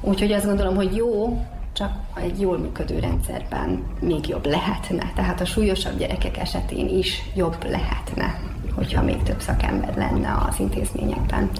Úgyhogy 0.00 0.32
azt 0.32 0.46
gondolom, 0.46 0.74
hogy 0.74 0.96
jó, 0.96 1.38
csak 1.78 1.92
egy 2.14 2.40
jól 2.40 2.58
működő 2.58 2.98
rendszerben 2.98 3.82
még 4.00 4.28
jobb 4.28 4.46
lehetne. 4.46 5.12
Tehát 5.14 5.40
a 5.40 5.44
súlyosabb 5.44 5.98
gyerekek 5.98 6.38
esetén 6.38 6.88
is 6.88 7.22
jobb 7.34 7.56
lehetne, 7.70 8.40
hogyha 8.74 9.02
még 9.02 9.22
több 9.22 9.40
szakember 9.40 9.96
lenne 9.96 10.44
az 10.48 10.58
intézményekben. 10.58 11.50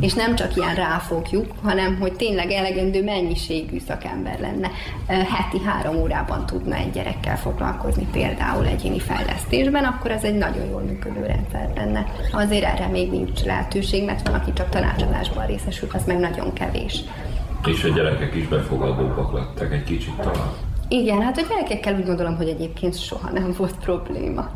És 0.00 0.12
nem 0.14 0.34
csak 0.34 0.56
ilyen 0.56 0.74
ráfogjuk, 0.74 1.52
hanem 1.62 1.96
hogy 2.00 2.12
tényleg 2.12 2.50
elegendő 2.50 3.04
mennyiségű 3.04 3.78
szakember 3.78 4.40
lenne. 4.40 4.70
Heti 5.06 5.60
három 5.64 5.96
órában 5.96 6.46
tudna 6.46 6.74
egy 6.74 6.90
gyerekkel 6.90 7.38
foglalkozni 7.38 8.06
például 8.12 8.66
egyéni 8.66 9.00
fejlesztésben, 9.00 9.84
akkor 9.84 10.10
ez 10.10 10.22
egy 10.24 10.36
nagyon 10.36 10.66
jól 10.66 10.80
működő 10.80 11.26
rendszer 11.26 11.70
lenne. 11.74 12.06
Azért 12.32 12.64
erre 12.64 12.86
még 12.86 13.10
nincs 13.10 13.42
lehetőség, 13.42 14.04
mert 14.04 14.28
van, 14.28 14.40
aki 14.40 14.52
csak 14.52 14.68
tanácsadásban 14.68 15.46
részesül, 15.46 15.88
az 15.92 16.04
meg 16.06 16.18
nagyon 16.18 16.52
kevés. 16.52 17.00
És 17.66 17.84
a 17.84 17.88
gyerekek 17.88 18.34
is 18.34 18.48
befogadóbbak 18.48 19.32
lettek 19.32 19.72
egy 19.72 19.84
kicsit 19.84 20.14
talán. 20.16 20.52
Igen, 20.88 21.22
hát 21.22 21.38
a 21.38 21.42
gyerekekkel 21.48 21.94
úgy 21.94 22.04
gondolom, 22.04 22.36
hogy 22.36 22.48
egyébként 22.48 22.98
soha 22.98 23.30
nem 23.30 23.54
volt 23.56 23.78
probléma. 23.78 24.50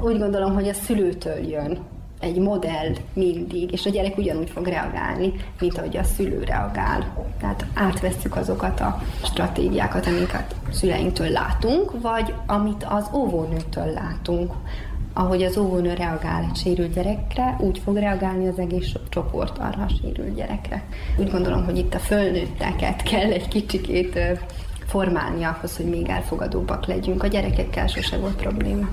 Úgy 0.00 0.18
gondolom, 0.18 0.54
hogy 0.54 0.68
a 0.68 0.72
szülőtől 0.72 1.48
jön 1.48 1.78
egy 2.20 2.38
modell 2.38 2.92
mindig, 3.12 3.72
és 3.72 3.86
a 3.86 3.90
gyerek 3.90 4.18
ugyanúgy 4.18 4.50
fog 4.50 4.66
reagálni, 4.66 5.32
mint 5.60 5.78
ahogy 5.78 5.96
a 5.96 6.02
szülő 6.02 6.42
reagál. 6.44 7.26
Tehát 7.40 7.66
átvesszük 7.74 8.36
azokat 8.36 8.80
a 8.80 9.02
stratégiákat, 9.24 10.06
amiket 10.06 10.54
szüleinktől 10.70 11.28
látunk, 11.28 12.00
vagy 12.00 12.34
amit 12.46 12.86
az 12.88 13.10
óvónőtől 13.14 13.92
látunk. 13.92 14.52
Ahogy 15.16 15.42
az 15.42 15.56
óvónő 15.56 15.94
reagál 15.94 16.46
egy 16.50 16.56
sérült 16.56 16.94
gyerekre, 16.94 17.56
úgy 17.60 17.78
fog 17.84 17.96
reagálni 17.96 18.48
az 18.48 18.58
egész 18.58 18.86
so- 18.86 19.08
csoport 19.08 19.58
arra 19.58 19.82
a 19.82 19.92
sérült 20.00 20.34
gyerekre. 20.34 20.82
Úgy 21.18 21.30
gondolom, 21.30 21.64
hogy 21.64 21.78
itt 21.78 21.94
a 21.94 21.98
fölnőtteket 21.98 23.02
kell 23.02 23.30
egy 23.30 23.48
kicsikét 23.48 24.18
formálni 24.86 25.44
ahhoz, 25.44 25.76
hogy 25.76 25.86
még 25.86 26.08
elfogadóbbak 26.08 26.86
legyünk. 26.86 27.22
A 27.22 27.26
gyerekekkel 27.26 27.86
sose 27.86 28.16
volt 28.16 28.36
probléma. 28.36 28.88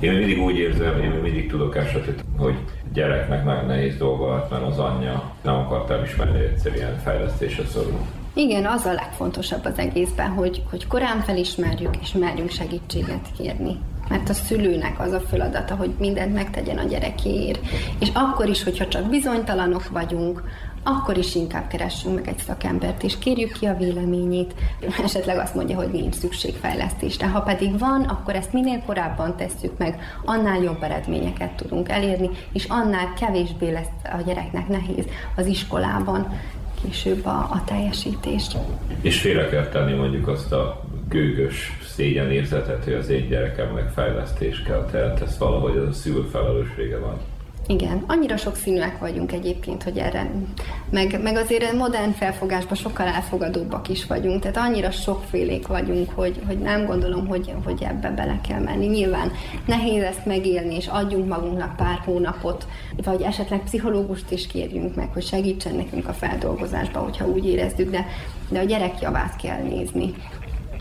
Én 0.00 0.12
mindig 0.12 0.42
úgy 0.42 0.56
érzem, 0.56 1.00
én 1.02 1.10
mindig 1.10 1.50
tudok 1.50 1.76
esetet, 1.76 2.24
hogy 2.38 2.54
gyereknek 2.92 3.44
nagyon 3.44 3.66
nehéz 3.66 3.96
dolga 3.96 4.34
lett, 4.34 4.50
mert 4.50 4.62
az 4.62 4.78
anyja 4.78 5.32
nem 5.42 5.54
akart 5.54 5.90
elismerni, 5.90 6.38
egyszerűen 6.38 6.98
fejlesztésre 6.98 7.64
szorul. 7.64 8.00
Igen, 8.38 8.66
az 8.66 8.84
a 8.84 8.92
legfontosabb 8.92 9.64
az 9.64 9.78
egészben, 9.78 10.30
hogy, 10.30 10.62
hogy 10.70 10.86
korán 10.86 11.20
felismerjük 11.20 11.96
és 12.00 12.12
merjünk 12.12 12.50
segítséget 12.50 13.28
kérni. 13.38 13.78
Mert 14.08 14.28
a 14.28 14.32
szülőnek 14.32 15.00
az 15.00 15.12
a 15.12 15.20
feladata, 15.20 15.74
hogy 15.74 15.94
mindent 15.98 16.34
megtegyen 16.34 16.78
a 16.78 16.84
gyerekéért. 16.84 17.60
És 17.98 18.08
akkor 18.14 18.48
is, 18.48 18.62
hogyha 18.62 18.88
csak 18.88 19.08
bizonytalanok 19.08 19.88
vagyunk, 19.88 20.42
akkor 20.82 21.16
is 21.16 21.34
inkább 21.34 21.66
keressünk 21.66 22.14
meg 22.14 22.28
egy 22.28 22.38
szakembert, 22.38 23.02
és 23.02 23.18
kérjük 23.18 23.52
ki 23.52 23.66
a 23.66 23.76
véleményét. 23.76 24.54
Esetleg 25.04 25.38
azt 25.38 25.54
mondja, 25.54 25.76
hogy 25.76 25.90
nincs 25.90 26.14
szükség 26.14 26.54
fejlesztésre. 26.54 27.26
Ha 27.26 27.40
pedig 27.40 27.78
van, 27.78 28.02
akkor 28.02 28.34
ezt 28.34 28.52
minél 28.52 28.82
korábban 28.86 29.36
tesszük 29.36 29.78
meg, 29.78 30.00
annál 30.24 30.62
jobb 30.62 30.82
eredményeket 30.82 31.50
tudunk 31.50 31.88
elérni, 31.88 32.30
és 32.52 32.64
annál 32.64 33.14
kevésbé 33.20 33.70
lesz 33.70 34.12
a 34.18 34.22
gyereknek 34.26 34.68
nehéz 34.68 35.04
az 35.36 35.46
iskolában 35.46 36.38
később 36.86 37.26
a, 37.26 37.48
a 37.50 37.62
teljesítés. 37.64 38.46
És 39.00 39.20
félre 39.20 39.48
kell 39.48 39.68
tenni 39.68 39.92
mondjuk 39.92 40.28
azt 40.28 40.52
a 40.52 40.84
gőgös 41.08 41.78
szégyenérzetet, 41.94 42.84
hogy 42.84 42.92
az 42.92 43.08
én 43.08 43.28
gyerekemnek 43.28 43.90
fejlesztés 43.90 44.62
kell, 44.62 44.84
tehát 44.90 45.20
ez 45.20 45.38
valahogy 45.38 45.76
az 45.76 45.88
a 45.88 45.92
szülő 45.92 46.22
felelőssége 46.22 46.98
van. 46.98 47.20
Igen, 47.68 48.04
annyira 48.06 48.36
sokszínűek 48.36 48.98
vagyunk 48.98 49.32
egyébként, 49.32 49.82
hogy 49.82 49.98
erre, 49.98 50.30
meg, 50.90 51.22
meg 51.22 51.36
azért 51.36 51.72
modern 51.72 52.10
felfogásban 52.12 52.76
sokkal 52.76 53.06
elfogadóbbak 53.06 53.88
is 53.88 54.06
vagyunk, 54.06 54.40
tehát 54.40 54.56
annyira 54.56 54.90
sokfélék 54.90 55.66
vagyunk, 55.66 56.10
hogy, 56.14 56.40
hogy 56.46 56.58
nem 56.58 56.86
gondolom, 56.86 57.26
hogy, 57.26 57.52
hogy 57.64 57.82
ebbe 57.82 58.10
bele 58.10 58.40
kell 58.48 58.60
menni. 58.60 58.86
Nyilván 58.86 59.32
nehéz 59.66 60.02
ezt 60.02 60.26
megélni, 60.26 60.74
és 60.74 60.86
adjunk 60.86 61.28
magunknak 61.28 61.76
pár 61.76 62.00
hónapot, 62.04 62.66
vagy 63.02 63.22
esetleg 63.22 63.62
pszichológust 63.62 64.30
is 64.30 64.46
kérjünk 64.46 64.94
meg, 64.94 65.12
hogy 65.12 65.24
segítsen 65.24 65.74
nekünk 65.74 66.08
a 66.08 66.12
feldolgozásba, 66.12 66.98
hogyha 66.98 67.26
úgy 67.26 67.46
érezzük, 67.46 67.90
de, 67.90 68.06
de 68.48 68.58
a 68.58 68.64
gyerek 68.64 69.00
javát 69.00 69.36
kell 69.36 69.62
nézni 69.62 70.14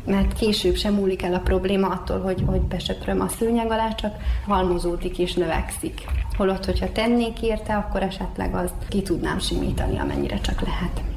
mert 0.05 0.33
később 0.33 0.75
sem 0.75 0.93
múlik 0.93 1.21
el 1.23 1.33
a 1.33 1.39
probléma 1.39 1.87
attól, 1.87 2.19
hogy, 2.19 2.43
hogy 2.45 2.61
besöpröm 2.61 3.21
a 3.21 3.27
szőnyeg 3.27 3.71
alá, 3.71 3.95
csak 3.95 4.15
halmozódik 4.47 5.19
és 5.19 5.33
növekszik. 5.33 6.01
Holott, 6.37 6.65
hogyha 6.65 6.91
tennék 6.91 7.41
érte, 7.41 7.75
akkor 7.75 8.03
esetleg 8.03 8.55
azt 8.55 8.87
ki 8.89 9.01
tudnám 9.01 9.39
simítani, 9.39 9.99
amennyire 9.99 10.39
csak 10.39 10.61
lehet. 10.61 11.14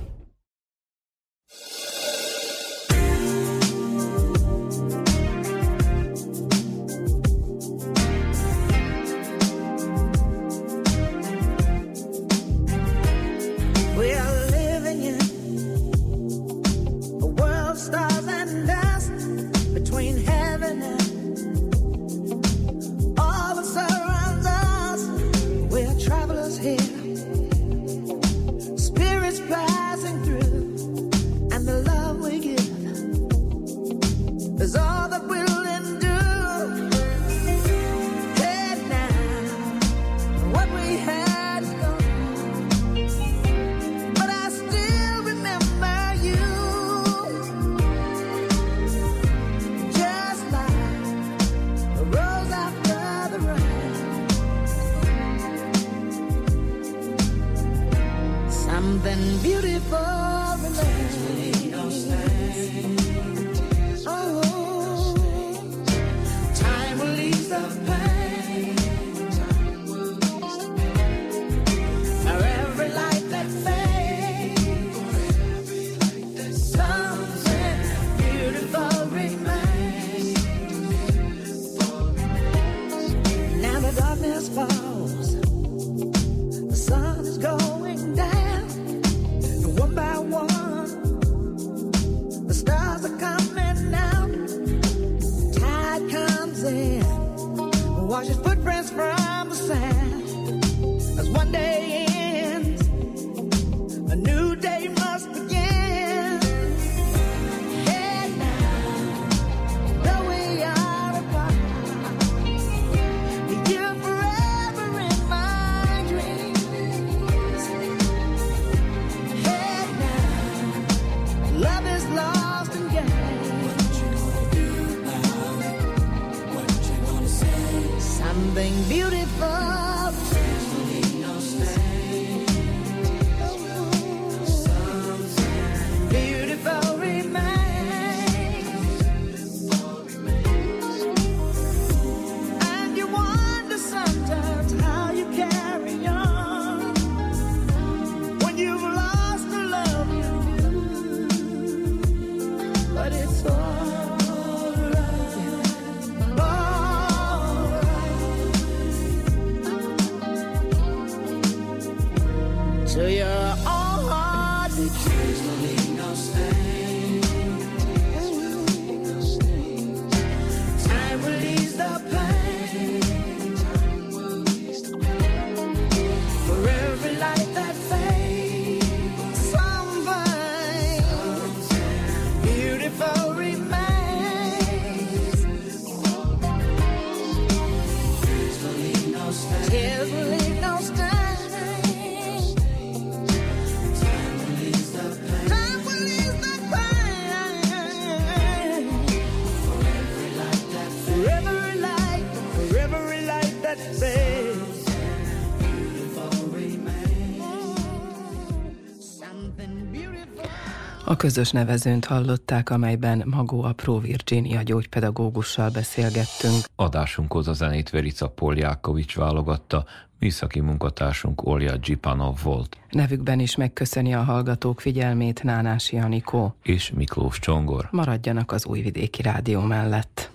Közös 211.19 211.51
nevezőnt 211.51 212.05
hallották, 212.05 212.71
amelyben 212.71 213.23
Magó 213.27 213.63
Apró 213.63 213.99
Virginia 213.99 214.63
gyógypedagógussal 214.63 215.71
beszélgettünk. 215.71 216.65
Adásunkhoz 216.77 217.49
a 217.49 217.53
zenét 217.53 217.91
Verica 217.91 218.29
Poljákovics 218.29 219.17
válogatta, 219.17 219.85
műszaki 220.19 220.61
munkatársunk 220.61 221.47
Olja 221.47 221.77
Gyipanov 221.77 222.43
volt, 222.43 222.77
Nevükben 222.91 223.41
is 223.41 223.57
megköszöni 223.57 224.15
a 224.15 224.23
hallgatók 224.23 224.81
figyelmét 224.81 225.43
Nánási 225.43 225.99
Anikó. 225.99 226.55
és 226.63 226.91
Miklós 226.95 227.39
Csongor. 227.39 227.89
Maradjanak 227.91 228.53
az 228.53 228.67
Újvidéki 228.67 229.23
Rádió 229.23 229.61
mellett. 229.61 230.31